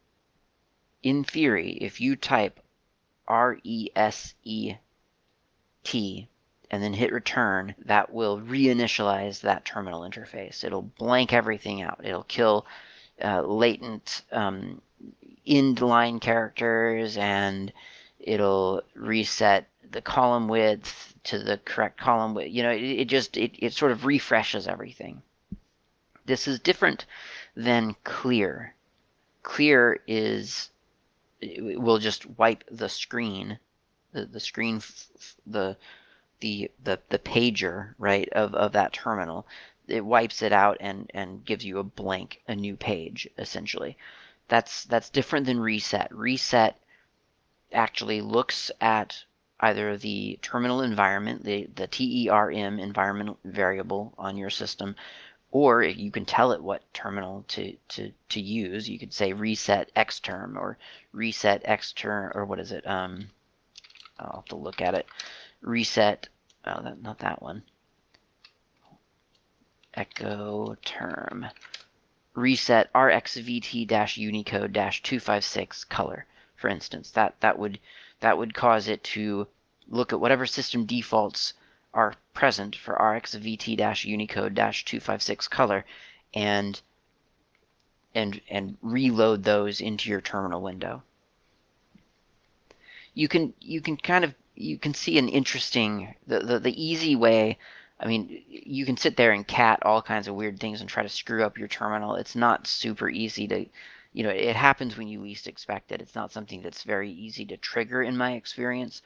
in 1.03 1.25
theory, 1.25 1.73
if 1.73 2.01
you 2.01 2.17
type 2.17 2.61
R 3.27 3.59
E 3.63 3.89
S 3.95 4.35
E 4.43 4.75
T 5.83 6.29
and 6.71 6.83
then 6.83 6.95
hit 6.95 7.13
return, 7.13 7.75
that 7.85 8.13
will 8.13 8.41
reinitialize 8.41 9.41
that 9.41 9.65
terminal 9.65 10.01
interface. 10.03 10.65
It'll 10.65 10.83
blank 10.83 11.33
everything 11.33 11.83
out. 11.83 12.01
It'll 12.03 12.25
kill 12.25 12.67
uh, 13.23 13.43
latent 13.43 14.23
um, 14.33 14.81
end 15.47 15.81
line 15.81 16.21
characters 16.21 17.17
and 17.17 17.73
it'll 18.19 18.83
reset 18.95 19.69
the 19.95 20.03
column 20.03 20.49
width 20.49 21.15
to 21.23 21.39
the 21.39 21.57
correct 21.65 21.99
column 21.99 22.35
width. 22.35 22.53
You 22.53 22.65
know, 22.65 22.73
it, 22.73 22.83
it 22.83 23.05
just, 23.09 23.37
it, 23.37 23.53
it 23.59 23.73
sort 23.73 23.93
of 23.93 24.05
refreshes 24.05 24.67
everything. 24.67 25.23
This 26.27 26.49
is 26.49 26.59
different 26.59 27.07
than 27.55 27.95
clear. 28.03 28.75
Clear 29.45 30.01
is, 30.09 30.71
will 31.41 31.99
just 31.99 32.27
wipe 32.27 32.65
the 32.71 32.89
screen, 32.89 33.59
the, 34.13 34.27
the 34.27 34.41
screen, 34.41 34.83
the, 35.47 35.77
the, 36.41 36.71
the, 36.83 36.99
the 37.11 37.19
pager, 37.21 37.95
right, 37.97 38.29
of, 38.31 38.53
of 38.55 38.73
that 38.73 38.93
terminal. 38.93 39.47
It 39.87 40.05
wipes 40.05 40.43
it 40.43 40.53
out 40.53 40.79
and, 40.81 41.09
and 41.15 41.45
gives 41.45 41.65
you 41.65 41.79
a 41.79 41.85
blank, 41.85 42.43
a 42.49 42.57
new 42.57 42.75
page, 42.77 43.29
essentially. 43.39 43.97
That's, 44.49 44.85
that's 44.87 45.09
different 45.09 45.47
than 45.47 45.61
reset. 45.61 46.13
Reset 46.13 46.77
actually 47.73 48.23
looks 48.23 48.73
at 48.81 49.25
either 49.65 49.97
the 49.97 50.39
terminal 50.43 50.83
environment, 50.83 51.43
the, 51.43 51.67
the 51.75 51.89
TERM 51.89 52.79
environment 52.79 53.39
variable 53.45 54.13
on 54.19 54.37
your 54.37 54.51
system, 54.51 54.95
or 55.51 55.83
you 55.83 56.11
can 56.11 56.27
tell 56.27 56.53
it 56.53 56.63
what 56.63 56.83
terminal 56.93 57.47
to, 57.49 57.75
to, 57.89 58.13
to 58.29 58.43
use. 58.43 58.87
You 58.87 58.99
could 58.99 59.15
say 59.15 59.33
reset 59.33 59.91
xterm 59.95 60.57
or 60.57 60.77
reset 61.13 61.65
xterm, 61.65 62.37
or 62.37 62.45
what 62.45 62.61
is 62.61 62.73
it? 62.73 62.87
Um, 62.87 63.31
I'll 64.19 64.41
have 64.41 64.45
to 64.47 64.57
look 64.57 64.83
at 64.83 64.95
it. 64.95 65.07
Reset, 65.63 66.29
oh, 66.67 66.83
that, 66.83 67.01
not 67.01 67.21
that 67.21 67.41
one. 67.41 67.63
Echo 69.95 70.77
term. 70.85 71.47
Reset 72.35 72.93
rxvt-unicode-256 72.93 75.89
color, 75.89 76.27
for 76.57 76.69
instance. 76.69 77.13
That 77.13 77.41
that 77.41 77.59
would 77.59 77.79
that 78.21 78.37
would 78.37 78.53
cause 78.55 78.89
it 78.89 79.03
to 79.05 79.47
look 79.89 80.13
at 80.13 80.21
whatever 80.21 80.47
system 80.47 80.87
defaults 80.87 81.55
are 81.93 82.15
present 82.33 82.77
for 82.77 82.95
rxvt-unicode-256 82.95 85.51
color 85.51 85.85
and 86.35 86.81
and 88.15 88.41
and 88.49 88.77
reload 88.83 89.43
those 89.43 89.81
into 89.81 90.11
your 90.11 90.21
terminal 90.21 90.63
window. 90.63 91.03
You 93.15 93.27
can 93.29 93.55
you 93.61 93.81
can 93.81 93.97
kind 93.97 94.25
of 94.25 94.35
you 94.55 94.79
can 94.79 94.95
see 94.95 95.19
an 95.19 95.29
interesting 95.29 96.15
the, 96.27 96.41
the, 96.41 96.61
the 96.61 96.85
easy 96.85 97.17
way 97.17 97.59
I 98.01 98.07
mean, 98.07 98.43
you 98.49 98.85
can 98.85 98.97
sit 98.97 99.17
there 99.17 99.33
and 99.33 99.47
cat 99.47 99.79
all 99.83 100.03
kinds 100.03 100.27
of 100.27 100.35
weird 100.35 100.59
things 100.59 100.81
and 100.81 100.91
try 100.91 101.05
to 101.05 101.09
screw 101.09 101.45
up 101.45 101.59
your 101.59 101.69
terminal. 101.69 102.17
It's 102.17 102.35
not 102.35 102.67
super 102.67 103.09
easy 103.09 103.47
to, 103.49 103.67
you 104.13 104.25
know, 104.25 104.31
it 104.31 104.57
happens 104.57 104.97
when 104.97 105.07
you 105.07 105.23
least 105.23 105.47
expect 105.47 105.93
it. 105.93 106.03
It's 106.03 106.15
not 106.15 106.33
something 106.33 106.61
that's 106.61 106.83
very 106.83 107.11
easy 107.11 107.45
to 107.47 107.57
trigger 107.57 108.03
in 108.03 108.17
my 108.17 108.33
experience 108.33 109.01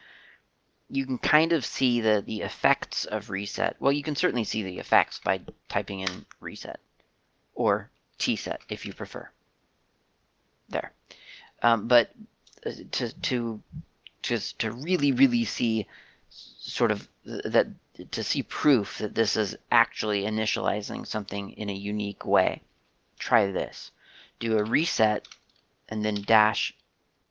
you 0.91 1.05
can 1.05 1.19
kind 1.19 1.53
of 1.53 1.67
see 1.67 2.01
the, 2.01 2.23
the 2.27 2.41
effects 2.41 3.05
of 3.05 3.31
reset. 3.31 3.77
Well, 3.79 3.93
you 3.93 4.03
can 4.03 4.17
certainly 4.17 4.45
see 4.45 4.63
the 4.63 4.79
effects 4.79 5.21
by 5.23 5.41
typing 5.69 6.01
in 6.01 6.25
reset 6.41 6.81
or 7.55 7.91
tset 8.19 8.59
if 8.69 8.87
you 8.87 8.93
prefer. 8.93 9.29
There. 10.71 10.93
Um, 11.63 11.89
but 11.89 12.11
uh, 12.65 12.71
to, 12.93 13.13
to, 13.21 13.61
just 14.23 14.59
to 14.61 14.73
really, 14.73 15.13
really 15.13 15.45
see 15.45 15.87
sort 16.31 16.91
of 16.91 17.07
that, 17.25 17.67
to 18.11 18.25
see 18.25 18.43
proof 18.43 18.99
that 18.99 19.15
this 19.15 19.37
is 19.37 19.57
actually 19.71 20.23
initializing 20.23 21.07
something 21.07 21.51
in 21.53 21.69
a 21.69 21.75
unique 21.75 22.25
way, 22.25 22.63
try 23.19 23.51
this. 23.51 23.91
Do 24.41 24.59
a 24.59 24.65
reset 24.65 25.27
and 25.89 26.05
then 26.05 26.23
dash 26.23 26.75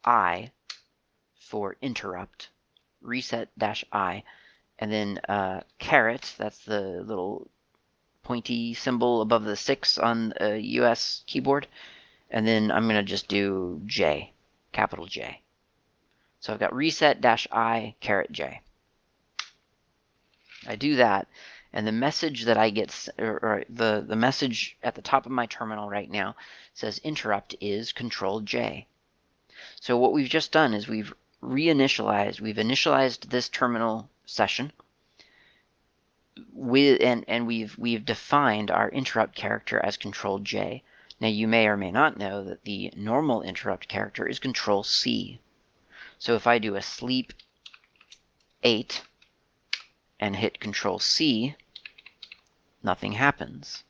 I 0.04 0.52
for 1.40 1.78
interrupt 1.82 2.50
reset 3.08 3.50
dash 3.58 3.84
I, 3.92 4.24
and 4.78 4.92
then 4.92 5.20
uh, 5.30 5.62
caret, 5.80 6.36
that's 6.38 6.64
the 6.66 7.02
little 7.02 7.50
pointy 8.24 8.74
symbol 8.74 9.22
above 9.22 9.46
the 9.46 9.56
six 9.56 9.98
on 9.98 10.34
a 10.40 10.58
US 10.58 11.24
keyboard. 11.26 11.68
And 12.30 12.46
then 12.46 12.72
I'm 12.72 12.84
going 12.84 12.98
to 12.98 13.04
just 13.04 13.30
do 13.30 13.82
J, 13.86 14.34
capital 14.74 15.06
J. 15.06 15.42
So 16.42 16.54
I've 16.54 16.60
got 16.60 16.76
reset 16.76 17.22
dash 17.22 17.48
I 17.52 17.96
caret 18.02 18.32
J. 18.32 18.62
I 20.68 20.76
do 20.76 20.98
that, 20.98 21.28
and 21.72 21.88
the 21.88 21.94
message 21.94 22.44
that 22.46 22.58
I 22.58 22.70
get, 22.70 23.08
or, 23.18 23.40
or, 23.42 23.64
the, 23.70 24.04
the 24.06 24.16
message 24.16 24.78
at 24.84 24.96
the 24.96 25.02
top 25.02 25.26
of 25.26 25.32
my 25.32 25.46
terminal 25.46 25.90
right 25.90 26.10
now 26.10 26.36
says 26.74 27.00
interrupt 27.00 27.56
is 27.62 27.94
control 27.94 28.42
J. 28.42 28.88
So 29.80 29.98
what 29.98 30.12
we've 30.12 30.30
just 30.30 30.52
done 30.52 30.74
is 30.74 30.88
we've 30.88 31.14
reinitialized, 31.42 32.42
we've 32.42 32.56
initialized 32.56 33.30
this 33.30 33.50
terminal 33.50 34.10
session 34.26 34.72
with 36.54 37.02
and, 37.02 37.26
and 37.28 37.48
we've 37.48 37.78
we've 37.78 38.06
defined 38.06 38.70
our 38.70 38.90
interrupt 38.90 39.36
character 39.36 39.80
as 39.84 39.98
control 39.98 40.40
J. 40.40 40.84
Now 41.20 41.28
you 41.28 41.48
may 41.48 41.68
or 41.68 41.78
may 41.78 41.92
not 41.92 42.18
know 42.18 42.44
that 42.44 42.64
the 42.64 42.94
normal 42.96 43.42
interrupt 43.42 43.88
character 43.88 44.28
is 44.28 44.40
control 44.40 44.84
C. 44.84 45.40
So 46.20 46.36
if 46.36 46.46
I 46.48 46.60
do 46.60 46.76
a 46.76 46.82
sleep 46.82 47.34
8 48.64 49.04
and 50.20 50.36
hit 50.36 50.60
control 50.60 51.00
C, 51.00 51.56
nothing 52.84 53.14
happens. 53.14 53.84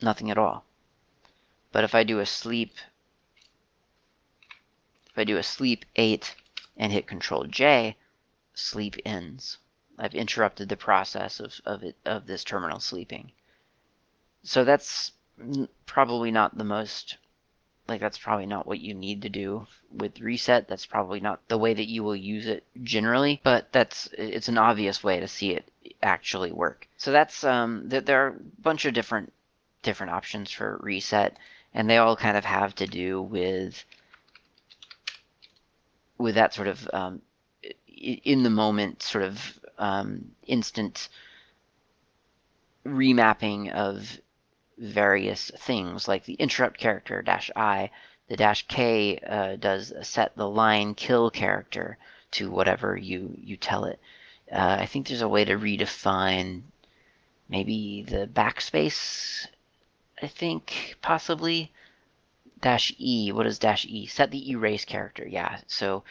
Nothing 0.00 0.30
at 0.30 0.38
all. 0.38 0.64
But 1.70 1.84
if 1.84 1.94
I 1.94 2.04
do 2.04 2.18
a 2.18 2.26
sleep 2.26 2.74
if 5.12 5.18
I 5.18 5.24
do 5.24 5.36
a 5.36 5.42
sleep 5.42 5.84
8 5.96 6.34
and 6.76 6.90
hit 6.90 7.06
Control 7.06 7.44
J, 7.44 7.96
sleep 8.54 8.96
ends. 9.04 9.58
I've 9.98 10.14
interrupted 10.14 10.68
the 10.68 10.76
process 10.76 11.38
of, 11.38 11.60
of, 11.66 11.82
it, 11.82 11.96
of 12.06 12.26
this 12.26 12.44
terminal 12.44 12.80
sleeping. 12.80 13.32
So 14.42 14.64
that's 14.64 15.12
probably 15.84 16.30
not 16.30 16.56
the 16.56 16.64
most, 16.64 17.18
like 17.88 18.00
that's 18.00 18.16
probably 18.16 18.46
not 18.46 18.66
what 18.66 18.80
you 18.80 18.94
need 18.94 19.22
to 19.22 19.28
do 19.28 19.66
with 19.92 20.20
reset. 20.20 20.66
That's 20.66 20.86
probably 20.86 21.20
not 21.20 21.46
the 21.48 21.58
way 21.58 21.74
that 21.74 21.88
you 21.88 22.02
will 22.02 22.16
use 22.16 22.46
it 22.46 22.64
generally, 22.82 23.40
but 23.44 23.70
that's, 23.70 24.08
it's 24.16 24.48
an 24.48 24.58
obvious 24.58 25.04
way 25.04 25.20
to 25.20 25.28
see 25.28 25.50
it 25.50 25.70
actually 26.02 26.52
work. 26.52 26.88
So 26.96 27.12
that's, 27.12 27.44
um, 27.44 27.88
there 27.88 28.24
are 28.24 28.28
a 28.28 28.62
bunch 28.62 28.86
of 28.86 28.94
different, 28.94 29.32
different 29.82 30.12
options 30.12 30.50
for 30.50 30.78
reset, 30.82 31.36
and 31.74 31.88
they 31.88 31.98
all 31.98 32.16
kind 32.16 32.36
of 32.36 32.46
have 32.46 32.74
to 32.76 32.86
do 32.86 33.20
with 33.20 33.84
with 36.22 36.36
that 36.36 36.54
sort 36.54 36.68
of 36.68 36.88
um, 36.92 37.20
in 37.88 38.42
the 38.42 38.50
moment 38.50 39.02
sort 39.02 39.24
of 39.24 39.38
um, 39.78 40.30
instant 40.46 41.08
remapping 42.86 43.70
of 43.72 44.18
various 44.78 45.50
things 45.58 46.08
like 46.08 46.24
the 46.24 46.34
interrupt 46.34 46.78
character 46.78 47.22
dash 47.22 47.50
i 47.54 47.90
the 48.28 48.36
dash 48.36 48.66
k 48.66 49.18
uh, 49.18 49.56
does 49.56 49.92
set 50.02 50.34
the 50.36 50.48
line 50.48 50.94
kill 50.94 51.30
character 51.30 51.98
to 52.30 52.50
whatever 52.50 52.96
you 52.96 53.36
you 53.40 53.56
tell 53.56 53.84
it. 53.84 54.00
Uh, 54.50 54.76
i 54.80 54.86
think 54.86 55.06
there's 55.06 55.22
a 55.22 55.28
way 55.28 55.44
to 55.44 55.56
redefine 55.58 56.62
maybe 57.48 58.02
the 58.08 58.26
backspace 58.26 59.46
i 60.22 60.26
think 60.26 60.96
possibly 61.02 61.70
dash 62.62 62.94
E, 62.98 63.32
what 63.32 63.46
is 63.46 63.58
dash 63.58 63.84
E? 63.84 64.06
Set 64.06 64.30
the 64.30 64.50
erase 64.50 64.86
character, 64.86 65.26
yeah. 65.28 65.58
So 65.66 66.04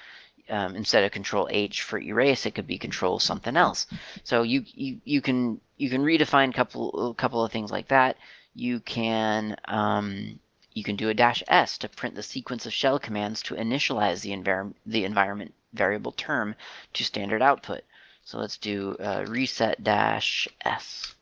um, 0.50 0.76
instead 0.76 1.04
of 1.04 1.12
control 1.12 1.48
H 1.50 1.82
for 1.82 2.00
erase, 2.00 2.46
it 2.46 2.54
could 2.54 2.68
be 2.68 2.78
control 2.78 3.20
something 3.20 3.58
else. 3.58 3.88
So 4.24 4.44
you, 4.44 4.64
you, 4.68 5.02
you 5.04 5.22
can 5.22 5.60
you 5.78 5.90
can 5.90 6.04
redefine 6.04 6.50
a 6.50 6.54
couple 6.54 7.12
a 7.12 7.14
couple 7.16 7.44
of 7.44 7.52
things 7.52 7.72
like 7.72 7.88
that. 7.88 8.18
You 8.54 8.82
can 8.82 9.56
um, 9.66 10.40
you 10.74 10.84
can 10.84 10.96
do 10.96 11.10
a 11.10 11.14
dash 11.14 11.42
S 11.48 11.78
to 11.80 11.90
print 11.90 12.16
the 12.16 12.24
sequence 12.24 12.66
of 12.66 12.74
shell 12.74 13.00
commands 13.00 13.42
to 13.44 13.56
initialize 13.56 14.22
the, 14.22 14.32
envir 14.32 14.74
the 14.86 15.06
environment 15.06 15.54
variable 15.74 16.12
term 16.12 16.56
to 16.94 17.04
standard 17.04 17.42
output. 17.42 17.84
So 18.24 18.38
let's 18.38 18.58
do 18.58 18.96
uh, 19.00 19.26
reset 19.28 19.84
dash 19.84 20.48
S. 20.64 21.16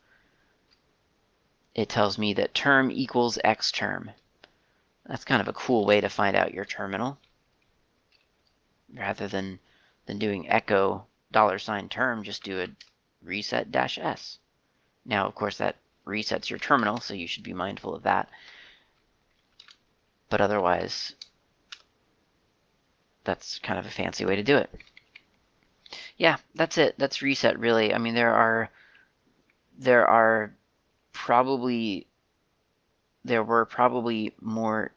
It 1.74 1.88
tells 1.88 2.18
me 2.18 2.34
that 2.34 2.52
term 2.52 2.90
equals 2.90 3.38
X 3.44 3.72
term. 3.72 4.10
That's 5.10 5.24
kind 5.24 5.40
of 5.42 5.48
a 5.48 5.52
cool 5.52 5.86
way 5.86 6.00
to 6.00 6.08
find 6.08 6.36
out 6.36 6.54
your 6.54 6.64
terminal. 6.64 7.18
Rather 8.94 9.26
than, 9.26 9.58
than 10.06 10.20
doing 10.20 10.48
echo 10.48 11.04
dollar 11.32 11.58
sign 11.58 11.88
term, 11.88 12.22
just 12.22 12.44
do 12.44 12.60
a 12.60 12.68
reset 13.20 13.72
dash 13.72 13.98
s. 13.98 14.38
Now, 15.04 15.26
of 15.26 15.34
course, 15.34 15.58
that 15.58 15.74
resets 16.06 16.48
your 16.48 16.60
terminal, 16.60 17.00
so 17.00 17.14
you 17.14 17.26
should 17.26 17.42
be 17.42 17.52
mindful 17.52 17.92
of 17.92 18.04
that. 18.04 18.28
But 20.28 20.40
otherwise, 20.40 21.16
that's 23.24 23.58
kind 23.58 23.80
of 23.80 23.86
a 23.86 23.90
fancy 23.90 24.24
way 24.24 24.36
to 24.36 24.44
do 24.44 24.58
it. 24.58 24.70
Yeah, 26.18 26.36
that's 26.54 26.78
it. 26.78 26.94
That's 26.98 27.20
reset, 27.20 27.58
really. 27.58 27.92
I 27.92 27.98
mean, 27.98 28.14
there 28.14 28.32
are 28.32 28.70
there 29.76 30.06
are 30.06 30.54
probably 31.12 32.06
there 33.24 33.42
were 33.42 33.66
probably 33.66 34.34
more 34.40 34.92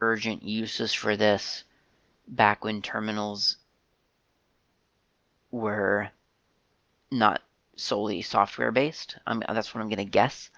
urgent 0.00 0.42
uses 0.42 0.92
for 0.94 1.16
this 1.16 1.64
back 2.26 2.64
when 2.64 2.82
terminals 2.82 3.56
were 5.50 6.10
not 7.10 7.42
solely 7.76 8.22
software 8.22 8.72
based. 8.72 9.16
I'm, 9.26 9.42
that's 9.48 9.74
what 9.74 9.80
I'm 9.80 9.88
going 9.88 9.98
to 9.98 10.04
guess. 10.04 10.50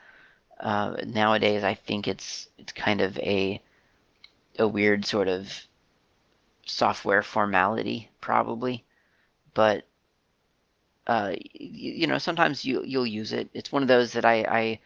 Uh, 0.59 0.97
nowadays, 1.07 1.65
I 1.65 1.75
think 1.75 2.07
it's 2.07 2.49
it's 2.59 2.73
kind 2.73 3.01
of 3.01 3.19
a 3.19 3.63
a 4.59 4.69
weird 4.69 5.07
sort 5.07 5.29
of 5.29 5.51
software 6.67 7.23
formality, 7.23 8.11
probably. 8.21 8.85
But 9.55 9.85
uh, 11.07 11.33
you, 11.55 11.93
you, 11.93 12.07
know, 12.07 12.19
sometimes 12.19 12.65
you 12.65 12.83
you'll 12.85 13.07
use 13.07 13.33
it. 13.33 13.49
It's 13.55 13.73
one 13.73 13.83
of 13.83 13.89
those 13.89 14.13
that 14.13 14.25
I, 14.25 14.43
I 14.43 14.81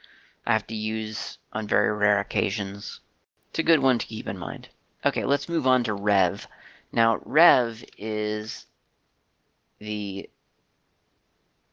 I 0.47 0.53
have 0.53 0.67
to 0.69 0.75
use 0.75 1.39
on 1.53 1.67
very 1.67 1.93
rare 1.93 2.21
occasions. 2.21 3.01
It's 3.55 3.61
a 3.61 3.63
good 3.63 3.79
one 3.79 4.01
to 4.01 4.07
keep 4.09 4.27
in 4.27 4.37
mind. 4.37 4.69
Okay, 5.07 5.25
let's 5.25 5.49
move 5.49 5.65
on 5.65 5.85
to 5.85 5.95
rev. 5.95 6.49
Now, 6.91 7.21
rev 7.25 7.85
is 7.97 8.67
the 9.79 10.29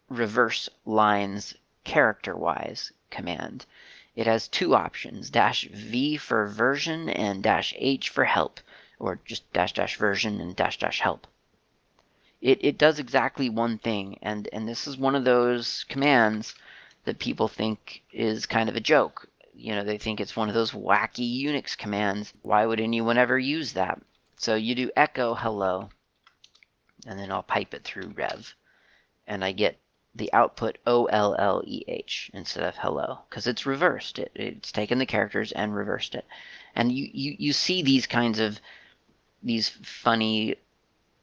reverse 0.08 0.70
lines 0.86 1.56
character-wise 1.84 2.92
command. 3.10 3.66
It 4.16 4.28
has 4.28 4.48
two 4.48 4.76
options, 4.76 5.32
dash 5.32 5.68
V 5.74 6.18
for 6.18 6.46
version 6.46 7.10
and 7.10 7.42
dash 7.42 7.74
H 7.76 8.10
for 8.10 8.26
help, 8.26 8.60
or 9.00 9.20
just 9.26 9.52
dash 9.52 9.74
dash 9.74 9.98
version 9.98 10.40
and 10.40 10.56
dash 10.56 10.78
dash 10.78 11.00
help. 11.02 11.26
It, 12.42 12.60
it 12.64 12.78
does 12.78 13.00
exactly 13.00 13.50
one 13.50 13.80
thing, 13.80 14.20
and, 14.22 14.48
and 14.54 14.68
this 14.68 14.86
is 14.86 14.98
one 14.98 15.16
of 15.16 15.24
those 15.26 15.84
commands 15.90 16.54
that 17.06 17.18
people 17.18 17.48
think 17.48 18.04
is 18.14 18.46
kind 18.46 18.70
of 18.70 18.76
a 18.76 18.80
joke. 18.80 19.28
You 19.54 19.76
know, 19.76 19.84
they 19.84 19.98
think 19.98 20.20
it's 20.20 20.36
one 20.36 20.50
of 20.50 20.56
those 20.56 20.72
wacky 20.72 21.44
Unix 21.44 21.78
commands. 21.78 22.34
Why 22.42 22.66
would 22.66 22.80
anyone 22.80 23.18
ever 23.18 23.38
use 23.38 23.74
that? 23.74 24.02
So 24.38 24.56
you 24.56 24.76
do 24.76 24.92
echo 24.96 25.36
hello, 25.36 25.90
and 27.06 27.20
then 27.20 27.32
I'll 27.32 27.44
pipe 27.44 27.74
it 27.74 27.84
through 27.84 28.14
rev, 28.16 28.56
and 29.28 29.44
I 29.44 29.52
get 29.52 29.78
the 30.16 30.34
output 30.34 30.78
O-L-L-E-H 30.86 32.32
instead 32.34 32.64
of 32.64 32.76
hello 32.76 33.20
because 33.30 33.48
it's 33.48 33.66
reversed. 33.66 34.20
It, 34.20 34.32
it's 34.36 34.72
taken 34.72 34.98
the 34.98 35.06
characters 35.06 35.52
and 35.52 35.74
reversed 35.74 36.16
it. 36.16 36.26
And 36.76 36.92
you, 36.92 37.10
you, 37.14 37.36
you 37.40 37.54
see 37.54 37.82
these 37.82 38.08
kinds 38.08 38.40
of 38.40 38.60
these 39.44 39.70
funny 39.84 40.56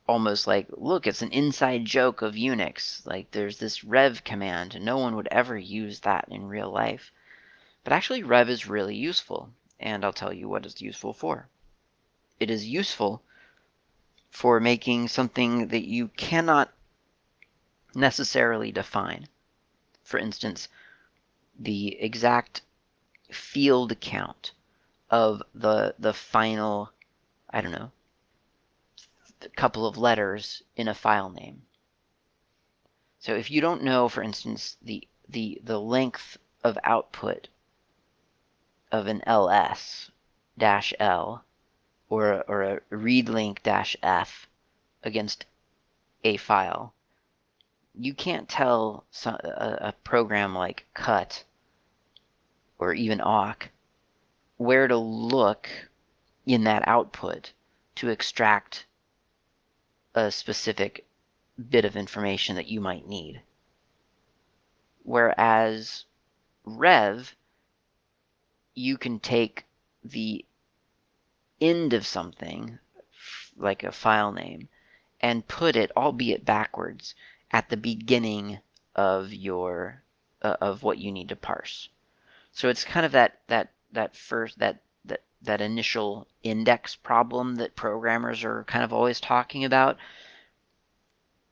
almost 0.08 0.46
like 0.46 0.66
look 0.70 1.06
it's 1.06 1.20
an 1.20 1.30
inside 1.32 1.84
joke 1.84 2.22
of 2.22 2.34
Unix 2.34 3.06
like 3.06 3.30
there's 3.30 3.58
this 3.58 3.84
rev 3.84 4.24
command 4.24 4.74
and 4.74 4.84
no 4.84 4.96
one 4.96 5.14
would 5.16 5.28
ever 5.30 5.56
use 5.56 6.00
that 6.00 6.26
in 6.30 6.48
real 6.48 6.70
life 6.70 7.12
but 7.84 7.92
actually 7.92 8.22
rev 8.22 8.48
is 8.48 8.66
really 8.66 8.96
useful 8.96 9.50
and 9.80 10.04
I'll 10.04 10.12
tell 10.12 10.32
you 10.32 10.48
what 10.48 10.66
it's 10.66 10.80
useful 10.80 11.12
for 11.12 11.48
it 12.40 12.50
is 12.50 12.66
useful 12.66 13.22
for 14.30 14.60
making 14.60 15.08
something 15.08 15.68
that 15.68 15.86
you 15.86 16.08
cannot 16.08 16.72
necessarily 17.94 18.70
define. 18.70 19.28
For 20.02 20.18
instance, 20.18 20.68
the 21.58 22.00
exact 22.00 22.62
field 23.30 23.98
count 24.00 24.52
of 25.10 25.42
the 25.54 25.94
the 25.98 26.14
final, 26.14 26.92
I 27.50 27.60
don't 27.60 27.72
know, 27.72 27.90
couple 29.56 29.86
of 29.86 29.96
letters 29.96 30.62
in 30.76 30.88
a 30.88 30.94
file 30.94 31.30
name. 31.30 31.62
So 33.20 33.34
if 33.34 33.50
you 33.50 33.60
don't 33.60 33.82
know, 33.82 34.08
for 34.08 34.22
instance, 34.22 34.76
the 34.82 35.06
the 35.28 35.60
the 35.64 35.80
length 35.80 36.38
of 36.62 36.78
output 36.84 37.48
of 38.90 39.06
an 39.06 39.22
ls 39.26 40.10
dash 40.56 40.94
l 40.98 41.44
or 42.08 42.42
or 42.48 42.62
a 42.62 42.80
read 42.90 43.28
link 43.28 43.62
dash 43.62 43.96
f 44.02 44.48
against 45.02 45.44
a 46.24 46.36
file, 46.36 46.92
you 47.94 48.12
can't 48.12 48.48
tell 48.48 49.04
some, 49.10 49.34
a, 49.44 49.78
a 49.80 49.94
program 50.04 50.54
like 50.54 50.86
cut 50.94 51.44
or 52.78 52.92
even 52.94 53.20
awk 53.20 53.70
where 54.56 54.88
to 54.88 54.96
look 54.96 55.68
in 56.46 56.64
that 56.64 56.86
output 56.86 57.52
to 57.94 58.08
extract 58.08 58.86
a 60.14 60.30
specific 60.30 61.06
bit 61.70 61.84
of 61.84 61.96
information 61.96 62.56
that 62.56 62.68
you 62.68 62.80
might 62.80 63.06
need. 63.06 63.40
Whereas 65.02 66.04
rev, 66.64 67.34
you 68.78 68.96
can 68.96 69.18
take 69.18 69.66
the 70.04 70.44
end 71.60 71.92
of 71.92 72.06
something, 72.06 72.78
like 73.56 73.82
a 73.82 73.92
file 73.92 74.32
name, 74.32 74.68
and 75.20 75.48
put 75.48 75.74
it, 75.74 75.90
albeit 75.96 76.44
backwards, 76.44 77.14
at 77.50 77.68
the 77.68 77.76
beginning 77.76 78.60
of 78.94 79.32
your 79.32 80.02
uh, 80.42 80.56
of 80.60 80.82
what 80.82 80.98
you 80.98 81.10
need 81.10 81.28
to 81.28 81.36
parse. 81.36 81.88
So 82.52 82.68
it's 82.68 82.84
kind 82.84 83.04
of 83.04 83.12
that 83.12 83.40
that 83.48 83.72
that 83.92 84.16
first 84.16 84.58
that 84.60 84.80
that 85.06 85.22
that 85.42 85.60
initial 85.60 86.28
index 86.42 86.94
problem 86.94 87.56
that 87.56 87.74
programmers 87.74 88.44
are 88.44 88.64
kind 88.64 88.84
of 88.84 88.92
always 88.92 89.20
talking 89.20 89.64
about. 89.64 89.98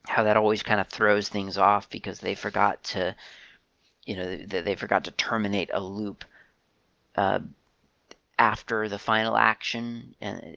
How 0.07 0.23
that 0.23 0.37
always 0.37 0.63
kind 0.63 0.81
of 0.81 0.87
throws 0.87 1.29
things 1.29 1.59
off 1.59 1.91
because 1.91 2.21
they 2.21 2.37
forgot 2.37 2.85
to, 2.85 3.17
you 4.05 4.17
know, 4.17 4.37
they, 4.37 4.61
they 4.61 4.77
forgot 4.77 5.03
to 5.05 5.11
terminate 5.11 5.71
a 5.73 5.83
loop 5.83 6.25
uh, 7.17 7.41
after 8.39 8.89
the 8.89 8.99
final 8.99 9.37
action, 9.37 10.15
and 10.21 10.57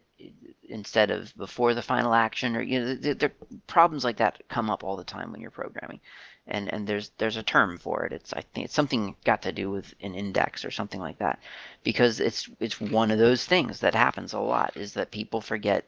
instead 0.70 1.12
of 1.12 1.36
before 1.36 1.74
the 1.74 1.82
final 1.82 2.14
action 2.14 2.56
or 2.56 2.62
you 2.62 2.80
know 2.80 2.96
there, 2.96 3.32
problems 3.68 4.04
like 4.04 4.18
that 4.18 4.42
come 4.50 4.70
up 4.70 4.84
all 4.84 4.96
the 4.96 5.04
time 5.04 5.32
when 5.32 5.42
you're 5.42 5.52
programming. 5.52 6.00
And 6.48 6.72
and 6.74 6.88
there's 6.88 7.12
there's 7.18 7.38
a 7.38 7.44
term 7.44 7.78
for 7.78 8.06
it. 8.06 8.14
It's 8.14 8.34
i 8.34 8.42
think 8.42 8.66
it's 8.66 8.74
something 8.74 9.16
got 9.24 9.44
to 9.44 9.52
do 9.52 9.70
with 9.70 9.94
an 10.02 10.16
index 10.16 10.66
or 10.66 10.72
something 10.72 11.00
like 11.00 11.20
that. 11.20 11.40
Because 11.84 12.20
it's 12.20 12.50
it's 12.60 12.82
one 12.82 13.12
of 13.12 13.20
those 13.20 13.46
things 13.46 13.80
that 13.80 13.96
happens 13.96 14.34
a 14.34 14.40
lot 14.40 14.76
is 14.76 14.94
that 14.94 15.12
people 15.12 15.42
forget 15.42 15.86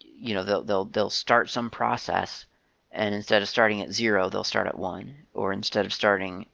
you 0.00 0.34
know 0.34 0.44
they'll 0.44 0.62
they'll 0.62 0.84
they'll 0.86 1.10
start 1.10 1.50
some 1.50 1.70
process 1.70 2.46
and 2.92 3.14
instead 3.14 3.42
of 3.42 3.48
starting 3.48 3.80
at 3.80 3.92
0 3.92 4.30
they'll 4.30 4.44
start 4.44 4.66
at 4.66 4.78
1 4.78 5.14
or 5.34 5.52
instead 5.52 5.84
of 5.86 5.92
starting 5.92 6.46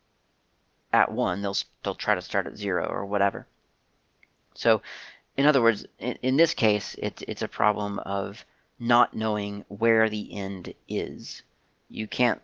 at 0.92 1.12
1 1.12 1.42
they'll 1.42 1.56
they'll 1.82 1.94
try 1.94 2.14
to 2.14 2.22
start 2.22 2.46
at 2.46 2.56
0 2.56 2.86
or 2.86 3.06
whatever 3.06 3.46
so 4.54 4.82
in 5.36 5.46
other 5.46 5.62
words, 5.62 5.86
in, 5.98 6.18
in 6.22 6.36
this 6.36 6.54
case, 6.54 6.96
it's 6.98 7.22
it's 7.26 7.42
a 7.42 7.48
problem 7.48 7.98
of 8.00 8.44
not 8.78 9.14
knowing 9.14 9.64
where 9.68 10.10
the 10.10 10.34
end 10.34 10.74
is. 10.88 11.42
You 11.88 12.06
can't 12.06 12.42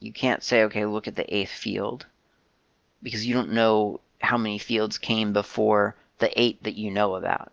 you 0.00 0.12
can't 0.12 0.42
say, 0.42 0.62
okay, 0.64 0.86
look 0.86 1.08
at 1.08 1.16
the 1.16 1.34
eighth 1.34 1.50
field, 1.50 2.06
because 3.02 3.26
you 3.26 3.34
don't 3.34 3.52
know 3.52 4.00
how 4.20 4.38
many 4.38 4.58
fields 4.58 4.98
came 4.98 5.32
before 5.32 5.94
the 6.18 6.30
eight 6.40 6.62
that 6.62 6.76
you 6.76 6.90
know 6.90 7.16
about. 7.16 7.52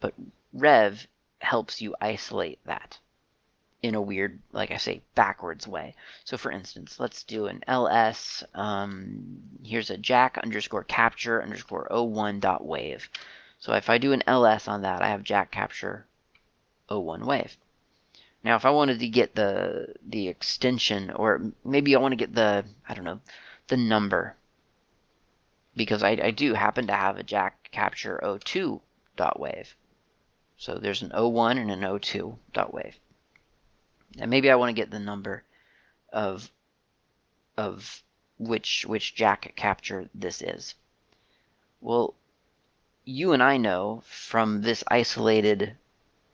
But 0.00 0.14
Rev 0.52 1.06
helps 1.38 1.80
you 1.80 1.94
isolate 2.00 2.58
that 2.64 2.98
in 3.82 3.96
a 3.96 4.00
weird, 4.00 4.38
like 4.52 4.70
I 4.70 4.76
say, 4.76 5.02
backwards 5.16 5.66
way. 5.66 5.94
So 6.24 6.36
for 6.36 6.52
instance, 6.52 7.00
let's 7.00 7.24
do 7.24 7.46
an 7.46 7.64
ls, 7.66 8.44
um, 8.54 9.42
here's 9.64 9.90
a 9.90 9.96
jack 9.96 10.38
underscore 10.38 10.84
capture 10.84 11.42
underscore 11.42 11.88
01 11.90 12.38
dot 12.38 12.64
wave. 12.64 13.10
So 13.58 13.72
if 13.74 13.90
I 13.90 13.98
do 13.98 14.12
an 14.12 14.22
ls 14.26 14.68
on 14.68 14.82
that, 14.82 15.02
I 15.02 15.08
have 15.08 15.24
jack 15.24 15.50
capture 15.50 16.06
01 16.88 17.26
wave. 17.26 17.56
Now 18.44 18.56
if 18.56 18.64
I 18.64 18.70
wanted 18.70 19.00
to 19.00 19.08
get 19.08 19.34
the 19.34 19.94
the 20.06 20.28
extension, 20.28 21.10
or 21.10 21.52
maybe 21.64 21.96
I 21.96 21.98
want 21.98 22.12
to 22.12 22.16
get 22.16 22.34
the, 22.34 22.64
I 22.88 22.94
don't 22.94 23.04
know, 23.04 23.20
the 23.66 23.76
number, 23.76 24.36
because 25.74 26.04
I, 26.04 26.10
I 26.22 26.30
do 26.30 26.54
happen 26.54 26.86
to 26.86 26.92
have 26.92 27.18
a 27.18 27.22
jack 27.24 27.68
capture 27.72 28.20
02 28.44 28.80
dot 29.16 29.40
wave. 29.40 29.74
So 30.56 30.78
there's 30.78 31.02
an 31.02 31.10
01 31.10 31.58
and 31.58 31.70
an 31.70 32.00
02 32.00 32.38
dot 32.52 32.72
wave. 32.72 32.96
And 34.18 34.30
maybe 34.30 34.50
I 34.50 34.56
want 34.56 34.70
to 34.70 34.80
get 34.80 34.90
the 34.90 34.98
number 34.98 35.42
of 36.12 36.50
of 37.56 38.02
which 38.38 38.84
which 38.86 39.14
jack 39.14 39.52
capture 39.56 40.08
this 40.14 40.42
is. 40.42 40.74
Well, 41.80 42.14
you 43.04 43.32
and 43.32 43.42
I 43.42 43.56
know 43.56 44.02
from 44.06 44.62
this 44.62 44.84
isolated 44.88 45.76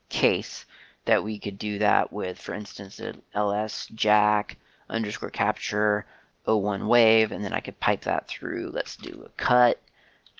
case 0.09 0.65
that 1.05 1.23
we 1.23 1.39
could 1.39 1.57
do 1.57 1.79
that 1.79 2.11
with, 2.13 2.39
for 2.39 2.53
instance, 2.53 2.99
an 2.99 3.21
ls 3.33 3.87
jack 3.95 4.57
underscore 4.89 5.29
capture 5.29 6.05
o1 6.47 6.87
wave, 6.87 7.31
and 7.31 7.43
then 7.43 7.53
I 7.53 7.59
could 7.59 7.79
pipe 7.79 8.01
that 8.01 8.27
through. 8.27 8.71
Let's 8.73 8.95
do 8.95 9.23
a 9.25 9.29
cut, 9.41 9.79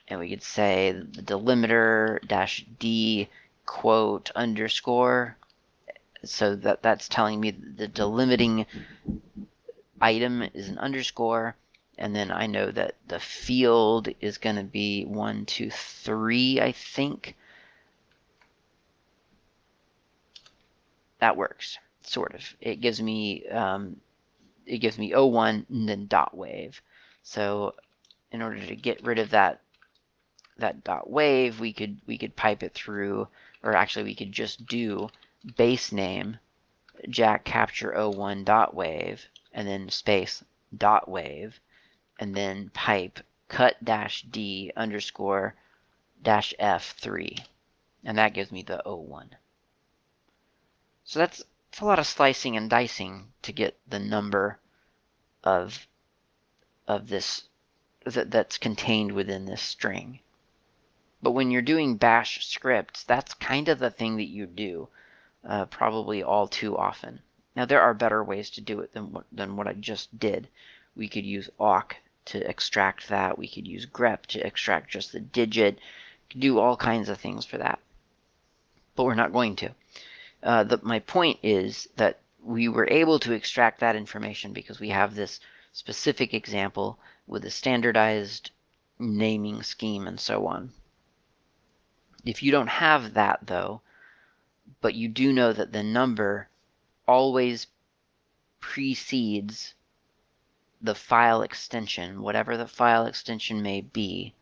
and 0.07 0.19
we 0.19 0.29
could 0.29 0.43
say 0.43 0.91
the 0.91 1.21
delimiter 1.21 2.19
dash 2.27 2.65
d 2.79 3.29
quote 3.65 4.31
underscore. 4.35 5.37
So 6.23 6.55
that 6.57 6.81
that's 6.81 7.07
telling 7.07 7.39
me 7.39 7.51
the 7.51 7.87
delimiting 7.87 8.65
item 10.01 10.43
is 10.53 10.67
an 10.67 10.77
underscore, 10.77 11.55
and 11.97 12.15
then 12.15 12.31
I 12.31 12.45
know 12.45 12.71
that 12.71 12.95
the 13.07 13.19
field 13.19 14.09
is 14.19 14.37
going 14.37 14.57
to 14.57 14.63
be 14.63 15.05
one, 15.05 15.45
two, 15.45 15.71
three, 15.71 16.59
I 16.59 16.73
think. 16.73 17.35
That 21.19 21.37
works, 21.37 21.77
sort 22.01 22.35
of. 22.35 22.41
It 22.59 22.81
gives 22.81 23.01
me 23.01 23.47
um, 23.47 23.97
it 24.65 24.79
gives 24.79 24.97
me 24.97 25.11
O1 25.11 25.65
and 25.69 25.87
then 25.87 26.07
dot 26.07 26.35
wave. 26.35 26.81
So 27.23 27.75
in 28.31 28.41
order 28.41 28.65
to 28.65 28.75
get 28.75 29.03
rid 29.03 29.19
of 29.19 29.31
that 29.31 29.61
that 30.57 30.83
dot 30.83 31.09
wave, 31.09 31.59
we 31.59 31.71
could 31.71 31.99
we 32.05 32.17
could 32.17 32.35
pipe 32.35 32.61
it 32.61 32.73
through, 32.73 33.27
or 33.63 33.73
actually 33.73 34.03
we 34.03 34.15
could 34.15 34.31
just 34.31 34.65
do 34.65 35.09
base 35.55 35.91
name 35.91 36.37
jack 37.09 37.45
capture 37.45 37.91
O1 37.91 38.43
dot 38.43 38.73
wave 38.73 39.25
and 39.53 39.67
then 39.67 39.89
space 39.89 40.43
dot 40.75 41.07
wave 41.07 41.59
and 42.19 42.35
then 42.35 42.69
pipe 42.71 43.19
cut 43.47 43.83
dash 43.83 44.23
D 44.23 44.71
underscore 44.75 45.55
dash 46.21 46.53
F3 46.59 47.39
and 48.03 48.17
that 48.17 48.33
gives 48.33 48.51
me 48.51 48.61
the 48.61 48.81
O1. 48.85 49.29
So 51.03 51.19
that's, 51.19 51.43
that's 51.71 51.81
a 51.81 51.85
lot 51.85 51.99
of 51.99 52.07
slicing 52.07 52.55
and 52.55 52.69
dicing 52.69 53.31
to 53.41 53.51
get 53.51 53.79
the 53.87 53.99
number 53.99 54.59
of 55.43 55.87
of 56.87 57.07
this 57.07 57.43
that, 58.05 58.31
that's 58.31 58.57
contained 58.57 59.11
within 59.11 59.45
this 59.45 59.61
string. 59.61 60.19
But 61.21 61.31
when 61.31 61.51
you're 61.51 61.61
doing 61.61 61.97
bash 61.97 62.45
scripts, 62.45 63.03
that's 63.03 63.33
kind 63.35 63.69
of 63.69 63.79
the 63.79 63.91
thing 63.91 64.17
that 64.17 64.27
you 64.27 64.45
do, 64.45 64.89
uh, 65.47 65.65
probably 65.65 66.23
all 66.23 66.47
too 66.47 66.77
often. 66.77 67.19
Now 67.55 67.65
there 67.65 67.81
are 67.81 67.93
better 67.93 68.23
ways 68.23 68.49
to 68.51 68.61
do 68.61 68.79
it 68.81 68.93
than 68.93 69.11
what, 69.11 69.25
than 69.31 69.55
what 69.55 69.67
I 69.67 69.73
just 69.73 70.17
did. 70.17 70.47
We 70.95 71.07
could 71.07 71.25
use 71.25 71.49
awk 71.59 71.95
to 72.25 72.47
extract 72.49 73.09
that. 73.09 73.37
We 73.37 73.47
could 73.47 73.67
use 73.67 73.85
grep 73.85 74.25
to 74.27 74.45
extract 74.45 74.91
just 74.91 75.11
the 75.11 75.19
digit. 75.19 75.79
do 76.29 76.59
all 76.59 76.77
kinds 76.77 77.09
of 77.09 77.19
things 77.19 77.45
for 77.45 77.57
that. 77.57 77.79
But 78.95 79.05
we're 79.05 79.15
not 79.15 79.33
going 79.33 79.55
to. 79.57 79.71
Uh, 80.43 80.63
the, 80.63 80.79
my 80.83 80.99
point 80.99 81.39
is 81.43 81.87
that 81.95 82.19
we 82.43 82.67
were 82.69 82.87
able 82.89 83.19
to 83.19 83.33
extract 83.33 83.79
that 83.79 83.95
information 83.95 84.53
because 84.53 84.79
we 84.79 84.89
have 84.89 85.15
this 85.15 85.39
specific 85.73 86.33
example 86.33 86.99
with 87.27 87.45
a 87.45 87.51
standardized 87.51 88.51
naming 88.97 89.63
scheme 89.63 90.07
and 90.07 90.19
so 90.19 90.47
on. 90.47 90.71
If 92.25 92.43
you 92.43 92.51
don't 92.51 92.67
have 92.67 93.13
that 93.13 93.39
though, 93.43 93.81
but 94.81 94.95
you 94.95 95.07
do 95.07 95.33
know 95.33 95.53
that 95.53 95.71
the 95.71 95.83
number 95.83 96.49
always 97.07 97.67
precedes 98.59 99.73
the 100.81 100.95
file 100.95 101.41
extension, 101.41 102.21
whatever 102.21 102.55
the 102.55 102.67
file 102.67 103.05
extension 103.05 103.61
may 103.61 103.81
be, 103.81 104.33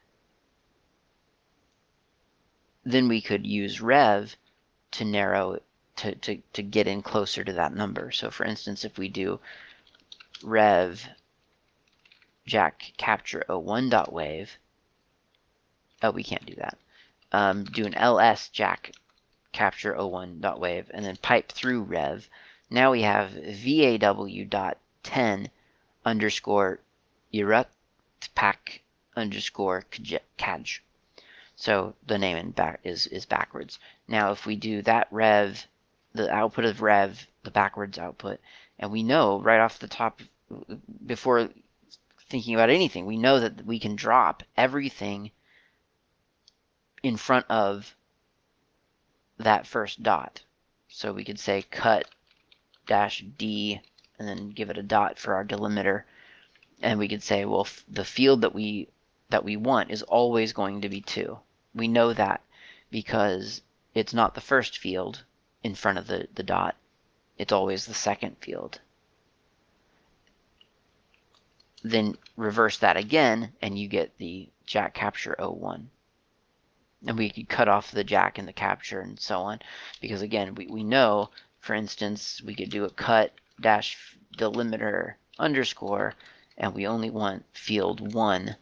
then 2.83 3.07
we 3.07 3.21
could 3.21 3.45
use 3.45 3.81
rev 3.81 4.35
to 4.91 5.03
narrow 5.05 5.59
to, 5.97 6.13
to, 6.15 6.41
to 6.53 6.61
get 6.61 6.87
in 6.87 7.01
closer 7.01 7.43
to 7.43 7.53
that 7.53 7.73
number. 7.73 8.11
So 8.11 8.29
for 8.29 8.45
instance, 8.45 8.85
if 8.85 8.97
we 8.97 9.09
do 9.09 9.39
rev 10.43 11.07
jack 12.45 12.93
capture 12.97 13.43
o1 13.49 13.89
dot 13.89 14.13
wave, 14.13 14.57
oh, 16.03 16.11
we 16.11 16.23
can't 16.23 16.45
do 16.45 16.55
that. 16.55 16.77
Um, 17.31 17.65
do 17.65 17.85
an 17.85 17.95
ls 17.95 18.49
jack 18.49 18.91
capture 19.51 19.93
o1 19.93 20.41
dot 20.41 20.59
wave 20.59 20.89
and 20.93 21.05
then 21.05 21.17
pipe 21.17 21.51
through 21.51 21.83
rev. 21.83 22.29
Now 22.69 22.91
we 22.91 23.01
have 23.03 23.31
vaw 23.31 24.43
dot 24.49 24.77
10 25.03 25.49
underscore 26.05 26.79
erupt 27.31 27.71
pack 28.35 28.81
underscore 29.15 29.85
kaj. 30.37 30.79
So 31.55 31.95
the 32.05 32.17
name 32.17 32.37
in 32.37 32.51
back 32.51 32.79
is, 32.83 33.07
is 33.07 33.25
backwards. 33.25 33.79
Now 34.07 34.31
if 34.31 34.45
we 34.45 34.55
do 34.55 34.81
that 34.83 35.07
rev 35.11 35.67
the 36.13 36.31
output 36.31 36.65
of 36.65 36.81
rev, 36.81 37.27
the 37.43 37.51
backwards 37.51 37.97
output, 37.97 38.39
and 38.79 38.91
we 38.91 39.03
know 39.03 39.39
right 39.39 39.59
off 39.59 39.79
the 39.79 39.87
top, 39.87 40.21
before 41.05 41.49
thinking 42.29 42.55
about 42.55 42.69
anything, 42.69 43.05
we 43.05 43.17
know 43.17 43.39
that 43.39 43.65
we 43.65 43.79
can 43.79 43.95
drop 43.95 44.43
everything 44.57 45.31
in 47.03 47.15
front 47.17 47.45
of 47.49 47.95
that 49.37 49.67
first 49.67 50.03
dot. 50.03 50.41
So 50.89 51.13
we 51.13 51.23
could 51.23 51.39
say 51.39 51.63
cut 51.63 52.07
dash 52.85 53.23
D 53.37 53.81
and 54.17 54.27
then 54.27 54.49
give 54.49 54.69
it 54.69 54.77
a 54.77 54.83
dot 54.83 55.19
for 55.19 55.35
our 55.35 55.45
delimiter. 55.45 56.03
And 56.81 56.99
we 56.99 57.07
could 57.07 57.23
say, 57.23 57.45
well, 57.45 57.67
the 57.87 58.05
field 58.05 58.41
that 58.41 58.53
we 58.53 58.87
that 59.29 59.43
we 59.43 59.57
want 59.57 59.91
is 59.91 60.03
always 60.03 60.53
going 60.53 60.81
to 60.81 60.89
be 60.89 61.01
2. 61.01 61.37
We 61.75 61.87
know 61.87 62.13
that 62.13 62.41
because 62.89 63.61
it's 63.93 64.13
not 64.13 64.35
the 64.35 64.41
first 64.41 64.77
field, 64.77 65.23
in 65.63 65.75
front 65.75 65.97
of 65.97 66.07
the, 66.07 66.27
the 66.33 66.43
dot, 66.43 66.75
it's 67.37 67.51
always 67.51 67.85
the 67.85 67.93
second 67.93 68.37
field. 68.39 68.79
Then 71.83 72.17
reverse 72.35 72.77
that 72.79 72.97
again, 72.97 73.53
and 73.61 73.77
you 73.77 73.87
get 73.87 74.17
the 74.17 74.49
jack 74.65 74.93
capture 74.93 75.35
01. 75.37 75.89
And 77.05 77.17
we 77.17 77.29
could 77.29 77.47
cut 77.47 77.67
off 77.67 77.91
the 77.91 78.03
jack 78.03 78.37
and 78.37 78.47
the 78.47 78.53
capture 78.53 78.99
and 79.01 79.19
so 79.19 79.39
on, 79.39 79.59
because 80.01 80.21
again, 80.21 80.55
we, 80.55 80.67
we 80.67 80.83
know, 80.83 81.29
for 81.59 81.75
instance, 81.75 82.41
we 82.43 82.55
could 82.55 82.69
do 82.69 82.85
a 82.85 82.89
cut 82.89 83.33
dash 83.61 84.17
delimiter 84.37 85.13
underscore, 85.37 86.13
and 86.57 86.73
we 86.73 86.87
only 86.87 87.09
want 87.09 87.45
field 87.53 88.13
1, 88.13 88.55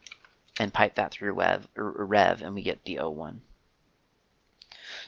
and 0.60 0.74
pipe 0.74 0.96
that 0.96 1.12
through 1.12 1.34
rev, 1.34 1.68
rev 1.76 2.42
and 2.42 2.54
we 2.56 2.62
get 2.62 2.84
the 2.86 3.00
01. 3.00 3.42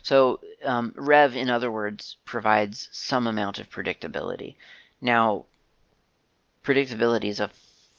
So 0.03 0.39
um, 0.63 0.93
Rev, 0.95 1.35
in 1.35 1.49
other 1.49 1.71
words, 1.71 2.17
provides 2.25 2.89
some 2.91 3.27
amount 3.27 3.59
of 3.59 3.69
predictability. 3.69 4.55
Now, 5.01 5.45
predictability 6.63 7.25
is 7.25 7.39
a 7.39 7.51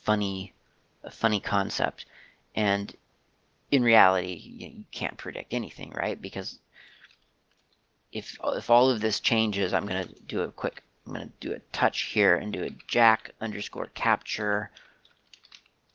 funny, 0.03 0.55
a 1.03 1.11
funny 1.11 1.41
concept, 1.41 2.07
and 2.55 2.95
in 3.71 3.83
reality, 3.83 4.35
you, 4.35 4.85
can't 4.93 5.19
predict 5.19 5.53
anything, 5.53 5.91
right? 5.91 6.21
Because 6.21 6.59
if 8.13 8.39
if 8.43 8.71
all 8.71 8.91
of 8.91 9.01
this 9.01 9.21
changes, 9.21 9.75
I'm 9.75 9.87
to 9.87 10.09
do 10.27 10.43
a 10.43 10.51
quick, 10.51 10.83
I'm 11.07 11.15
to 11.15 11.31
do 11.41 11.53
a 11.53 11.61
touch 11.73 12.03
here 12.03 12.37
and 12.37 12.53
do 12.53 12.65
a 12.65 12.71
jack 12.87 13.33
underscore 13.41 13.91
capture 13.95 14.71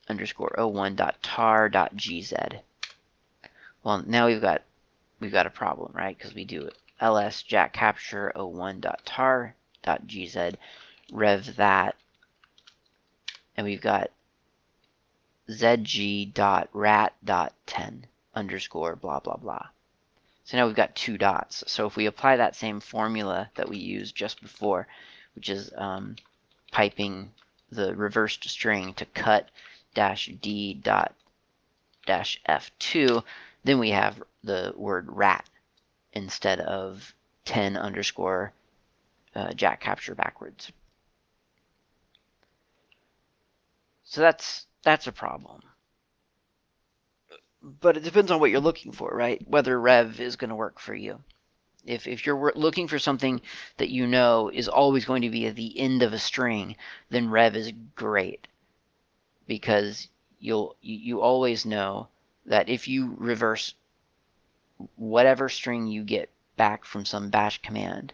underscore 0.07 0.55
o1 0.57 0.95
dot 0.95 1.21
tar 1.23 1.69
dot 1.69 1.95
gz. 1.95 2.59
Well, 3.83 4.03
now 4.05 4.27
we've 4.27 4.41
got 4.41 4.61
we've 5.19 5.31
got 5.31 5.47
a 5.47 5.51
problem, 5.51 5.91
right? 5.93 6.17
Because 6.17 6.35
we 6.35 6.45
do 6.45 6.69
ls 7.01 7.41
jack 7.41 7.73
capture 7.73 8.31
o1.tar.gz, 8.35 10.55
rev 11.11 11.55
that, 11.55 11.95
and 13.57 13.65
we've 13.65 13.81
got 13.81 14.11
zg.rat.10 15.49 16.33
underscore 18.35 18.95
blah 18.95 19.19
blah 19.19 19.37
blah. 19.37 19.67
So 20.45 20.57
now 20.57 20.65
we've 20.67 20.75
got 20.75 20.95
two 20.95 21.17
dots. 21.17 21.63
So 21.67 21.85
if 21.87 21.95
we 21.95 22.05
apply 22.05 22.37
that 22.37 22.55
same 22.55 22.79
formula 22.79 23.49
that 23.55 23.69
we 23.69 23.77
used 23.77 24.15
just 24.15 24.41
before, 24.41 24.87
which 25.35 25.49
is 25.49 25.71
um, 25.75 26.15
piping 26.71 27.31
the 27.71 27.95
reversed 27.95 28.47
string 28.49 28.93
to 28.95 29.05
cut 29.05 29.49
dash 29.93 30.29
d 30.41 30.73
dot 30.73 31.13
dash 32.05 32.41
f2, 32.47 33.23
then 33.63 33.79
we 33.79 33.91
have 33.91 34.21
the 34.43 34.73
word 34.75 35.07
rat 35.09 35.47
instead 36.13 36.59
of 36.59 37.13
10 37.45 37.77
underscore 37.77 38.53
uh, 39.35 39.53
jack 39.53 39.81
capture 39.81 40.15
backwards. 40.15 40.71
So 44.03 44.21
that's 44.21 44.67
that's 44.83 45.07
a 45.07 45.11
problem. 45.11 45.61
But 47.61 47.97
it 47.97 48.03
depends 48.03 48.29
on 48.29 48.39
what 48.39 48.51
you're 48.51 48.59
looking 48.59 48.91
for, 48.91 49.15
right? 49.15 49.41
Whether 49.47 49.79
rev 49.79 50.19
is 50.19 50.35
going 50.35 50.49
to 50.49 50.55
work 50.55 50.79
for 50.79 50.93
you. 50.93 51.23
If, 51.85 52.07
if 52.07 52.25
you're 52.25 52.53
looking 52.55 52.87
for 52.87 52.99
something 52.99 53.41
that 53.77 53.89
you 53.89 54.07
know 54.07 54.49
is 54.49 54.67
always 54.67 55.05
going 55.05 55.21
to 55.23 55.29
be 55.29 55.47
at 55.47 55.55
the 55.55 55.77
end 55.79 56.01
of 56.01 56.13
a 56.13 56.19
string, 56.19 56.75
then 57.09 57.29
rev 57.29 57.55
is 57.55 57.73
great 57.95 58.47
because 59.47 60.07
you'll 60.39 60.75
you, 60.81 61.21
always 61.21 61.65
know 61.65 62.07
that 62.45 62.69
if 62.69 62.87
you 62.87 63.15
reverse 63.17 63.75
whatever 64.95 65.49
string 65.49 65.87
you 65.87 66.03
get 66.03 66.29
back 66.57 66.85
from 66.85 67.05
some 67.05 67.29
bash 67.29 67.61
command, 67.61 68.13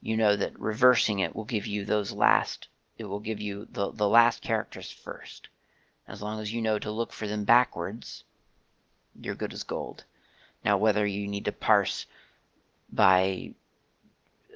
you 0.00 0.16
know 0.16 0.36
that 0.36 0.58
reversing 0.58 1.20
it 1.20 1.34
will 1.34 1.44
give 1.44 1.66
you 1.66 1.84
those 1.84 2.12
last, 2.12 2.68
it 2.98 3.04
will 3.04 3.20
give 3.20 3.40
you 3.40 3.66
the, 3.70 3.92
the 3.92 4.08
last 4.08 4.42
characters 4.42 4.90
first. 4.90 5.48
As 6.08 6.22
long 6.22 6.40
as 6.40 6.52
you 6.52 6.62
know 6.62 6.78
to 6.78 6.90
look 6.90 7.12
for 7.12 7.26
them 7.28 7.44
backwards, 7.44 8.24
you're 9.20 9.34
good 9.34 9.52
as 9.52 9.62
gold. 9.62 10.04
Now, 10.64 10.78
whether 10.78 11.06
you 11.06 11.28
need 11.28 11.44
to 11.44 11.52
parse 11.52 12.06
by 12.90 13.52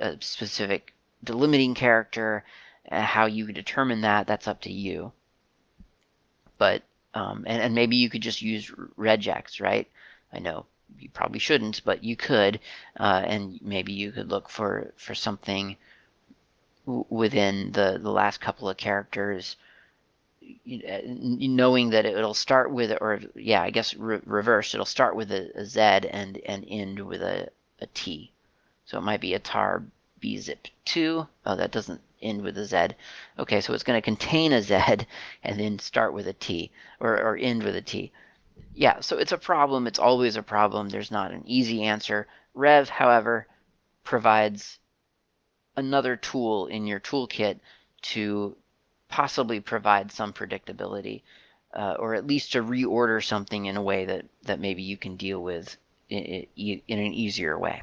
a 0.01 0.17
specific 0.21 0.95
delimiting 1.25 1.77
character, 1.77 2.45
uh, 2.91 3.03
how 3.03 3.27
you 3.27 3.53
determine 3.53 4.01
that, 4.01 4.27
that's 4.27 4.49
up 4.49 4.63
to 4.63 4.73
you. 4.73 5.13
But, 6.59 6.83
um, 7.15 7.45
and, 7.47 7.63
and 7.63 7.75
maybe 7.75 7.97
you 7.97 8.09
could 8.09 8.23
just 8.23 8.43
use 8.43 8.71
regex, 8.99 9.61
right? 9.61 9.89
I 10.33 10.39
know 10.39 10.67
you 10.99 11.09
probably 11.11 11.39
shouldn't, 11.39 11.83
but 11.85 12.03
you 12.05 12.17
could, 12.17 12.61
uh, 12.99 13.23
and 13.27 13.61
maybe 13.63 13.93
you 13.93 14.13
could 14.13 14.31
look 14.31 14.49
for 14.49 14.93
for 14.97 15.15
something 15.15 15.77
within 16.87 17.73
the 17.73 17.99
the 18.03 18.11
last 18.11 18.41
couple 18.41 18.69
of 18.69 18.77
characters, 18.77 19.57
Uh, 20.67 21.01
knowing 21.05 21.91
that 21.91 22.07
it'll 22.07 22.35
start 22.35 22.71
with 22.71 22.93
or 23.01 23.21
yeah, 23.35 23.63
I 23.63 23.71
guess 23.71 23.95
re 23.95 24.21
reversed. 24.25 24.75
It'll 24.75 24.87
start 24.87 25.17
with 25.17 25.31
a, 25.33 25.51
a 25.59 25.65
Z 25.65 25.81
and 25.81 26.39
and 26.47 26.65
end 26.69 27.01
with 27.01 27.23
a 27.23 27.49
a 27.81 27.87
T. 27.95 28.33
So 28.85 28.99
it 28.99 29.03
might 29.03 29.21
be 29.21 29.35
a 29.35 29.39
tar 29.39 29.83
bzip2. 30.23 31.27
Oh, 31.47 31.57
that 31.57 31.73
doesn't 31.73 32.01
end 32.21 32.43
with 32.43 32.59
a 32.59 32.65
Z. 32.65 32.89
Okay, 33.39 33.61
so 33.61 33.75
it's 33.75 33.85
going 33.85 33.97
to 33.99 34.05
contain 34.05 34.53
a 34.53 34.63
Z 34.63 34.75
and 35.43 35.59
then 35.59 35.79
start 35.79 36.13
with 36.13 36.27
a 36.27 36.33
T 36.33 36.71
or, 37.01 37.15
or 37.21 37.37
end 37.37 37.63
with 37.63 37.77
a 37.77 37.83
T 37.83 38.13
yeah, 38.75 39.01
so 39.01 39.19
it's 39.19 39.33
a 39.33 39.39
problem. 39.39 39.87
It's 39.87 39.99
always 39.99 40.37
a 40.37 40.43
problem. 40.43 40.89
There's 40.89 41.11
not 41.11 41.33
an 41.33 41.45
easy 41.47 41.83
answer. 41.83 42.27
Rev, 42.55 42.89
however, 42.89 43.47
provides 44.05 44.79
another 45.77 46.17
tool 46.17 46.67
in 46.67 46.87
your 46.87 47.01
toolkit 47.01 47.61
to 48.03 48.57
possibly 49.13 49.61
provide 49.61 50.11
some 50.11 50.33
predictability, 50.33 51.21
uh, 51.75 51.97
or 51.99 52.15
at 52.15 52.27
least 52.27 52.53
to 52.53 52.63
reorder 52.63 53.23
something 53.23 53.67
in 53.67 53.77
a 53.77 53.83
way 53.83 54.07
that, 54.07 54.25
that 54.45 54.59
maybe 54.59 54.83
you 54.83 54.97
can 54.97 55.17
deal 55.17 55.43
with 55.43 55.77
in, 56.09 56.47
in 56.57 56.99
an 56.99 57.13
easier 57.13 57.59
way. 57.59 57.83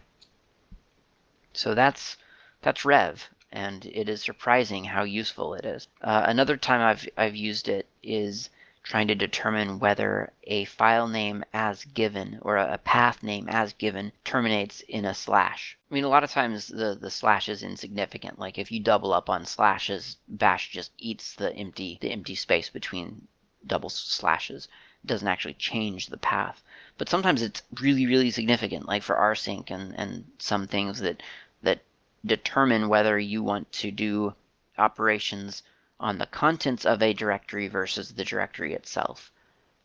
So 1.53 1.75
that's 1.75 2.17
that's 2.61 2.83
Rev, 2.83 3.29
and 3.51 3.85
it 3.85 4.09
is 4.09 4.23
surprising 4.23 4.83
how 4.83 5.03
useful 5.03 5.53
it 5.53 5.65
is. 5.65 5.87
Uh, 6.01 6.23
another 6.25 6.57
time 6.57 6.81
I've 6.81 7.07
I've 7.15 7.35
used 7.35 7.69
it 7.69 7.87
is 8.01 8.49
trying 8.83 9.07
to 9.07 9.15
determine 9.15 9.79
whether 9.79 10.31
a 10.43 10.65
file 10.65 11.07
name 11.07 11.43
as 11.53 11.85
given 11.85 12.39
or 12.41 12.57
a 12.57 12.77
path 12.77 13.21
name 13.21 13.47
as 13.49 13.73
given 13.73 14.11
terminates 14.23 14.81
in 14.81 15.05
a 15.05 15.13
slash. 15.13 15.77
I 15.89 15.93
mean, 15.93 16.03
a 16.03 16.09
lot 16.09 16.23
of 16.23 16.31
times 16.31 16.67
the, 16.67 16.97
the 16.99 17.11
slash 17.11 17.49
is 17.49 17.61
insignificant. 17.61 18.39
Like 18.39 18.57
if 18.57 18.71
you 18.71 18.79
double 18.79 19.13
up 19.13 19.29
on 19.29 19.45
slashes, 19.45 20.17
bash 20.27 20.69
just 20.69 20.91
eats 20.97 21.35
the 21.35 21.53
empty, 21.55 21.97
the 22.01 22.11
empty 22.11 22.35
space 22.35 22.69
between 22.69 23.27
double 23.65 23.89
slashes. 23.89 24.67
It 25.03 25.07
doesn't 25.07 25.27
actually 25.27 25.55
change 25.55 26.07
the 26.07 26.17
path. 26.17 26.63
But 26.97 27.09
sometimes 27.09 27.41
it's 27.41 27.61
really, 27.79 28.05
really 28.05 28.31
significant, 28.31 28.87
like 28.87 29.03
for 29.03 29.15
rsync 29.15 29.71
and, 29.71 29.93
and 29.97 30.25
some 30.39 30.67
things 30.67 30.99
that, 30.99 31.21
that 31.63 31.81
determine 32.25 32.89
whether 32.89 33.19
you 33.19 33.43
want 33.43 33.71
to 33.73 33.91
do 33.91 34.33
operations 34.77 35.63
on 35.99 36.17
the 36.17 36.25
contents 36.25 36.85
of 36.85 37.01
a 37.01 37.13
directory 37.13 37.67
versus 37.67 38.13
the 38.13 38.23
directory 38.23 38.73
itself. 38.73 39.31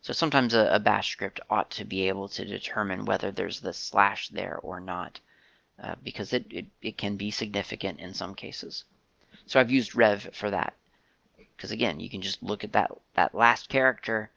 So 0.01 0.13
sometimes 0.13 0.53
a, 0.53 0.69
a, 0.71 0.79
bash 0.79 1.11
script 1.11 1.39
ought 1.49 1.71
to 1.71 1.83
be 1.83 2.07
able 2.07 2.29
to 2.29 2.45
determine 2.45 3.05
whether 3.05 3.31
there's 3.31 3.59
the 3.59 3.73
slash 3.73 4.29
there 4.29 4.59
or 4.61 4.79
not, 4.79 5.19
uh, 5.81 5.95
because 6.03 6.31
it, 6.31 6.45
it, 6.51 6.65
it 6.81 6.97
can 6.97 7.17
be 7.17 7.31
significant 7.31 7.99
in 7.99 8.13
some 8.13 8.35
cases. 8.35 8.85
So 9.47 9.59
I've 9.59 9.71
used 9.71 9.95
rev 9.95 10.29
for 10.33 10.51
that, 10.51 10.73
because 11.37 11.71
again, 11.71 11.99
you 11.99 12.09
can 12.09 12.21
just 12.21 12.41
look 12.43 12.63
at 12.63 12.73
that, 12.73 12.91
that 13.15 13.35
last 13.35 13.67
character 13.67 14.29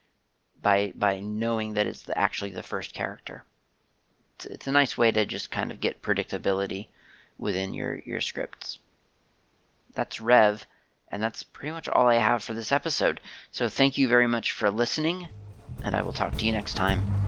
by, 0.62 0.92
by 0.96 1.20
knowing 1.20 1.74
that 1.74 1.86
it's 1.86 2.02
the, 2.02 2.18
actually 2.18 2.50
the 2.50 2.62
first 2.62 2.94
character. 2.94 3.44
It's, 4.36 4.46
it's 4.46 4.66
a 4.66 4.72
nice 4.72 4.96
way 4.96 5.12
to 5.12 5.26
just 5.26 5.50
kind 5.50 5.70
of 5.70 5.80
get 5.80 6.02
predictability 6.02 6.88
within 7.38 7.74
your, 7.74 8.00
your 8.04 8.20
scripts. 8.20 8.78
That's 9.94 10.20
rev. 10.20 10.66
And 11.10 11.22
that's 11.22 11.42
pretty 11.42 11.72
much 11.72 11.88
all 11.88 12.06
I 12.06 12.16
have 12.16 12.42
for 12.42 12.54
this 12.54 12.72
episode. 12.72 13.20
So 13.50 13.68
thank 13.68 13.96
you 13.98 14.08
very 14.08 14.26
much 14.26 14.52
for 14.52 14.70
listening, 14.70 15.28
and 15.82 15.94
I 15.94 16.02
will 16.02 16.12
talk 16.12 16.36
to 16.36 16.44
you 16.44 16.52
next 16.52 16.74
time. 16.74 17.27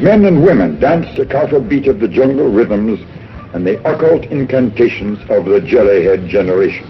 Men 0.00 0.24
and 0.24 0.42
women 0.42 0.80
dance 0.80 1.06
the 1.14 1.26
staccato 1.26 1.60
beat 1.60 1.86
of 1.86 2.00
the 2.00 2.08
jungle 2.08 2.50
rhythms 2.50 2.98
and 3.52 3.66
the 3.66 3.78
occult 3.86 4.24
incantations 4.26 5.18
of 5.28 5.44
the 5.44 5.60
jellyhead 5.60 6.26
generation. 6.26 6.89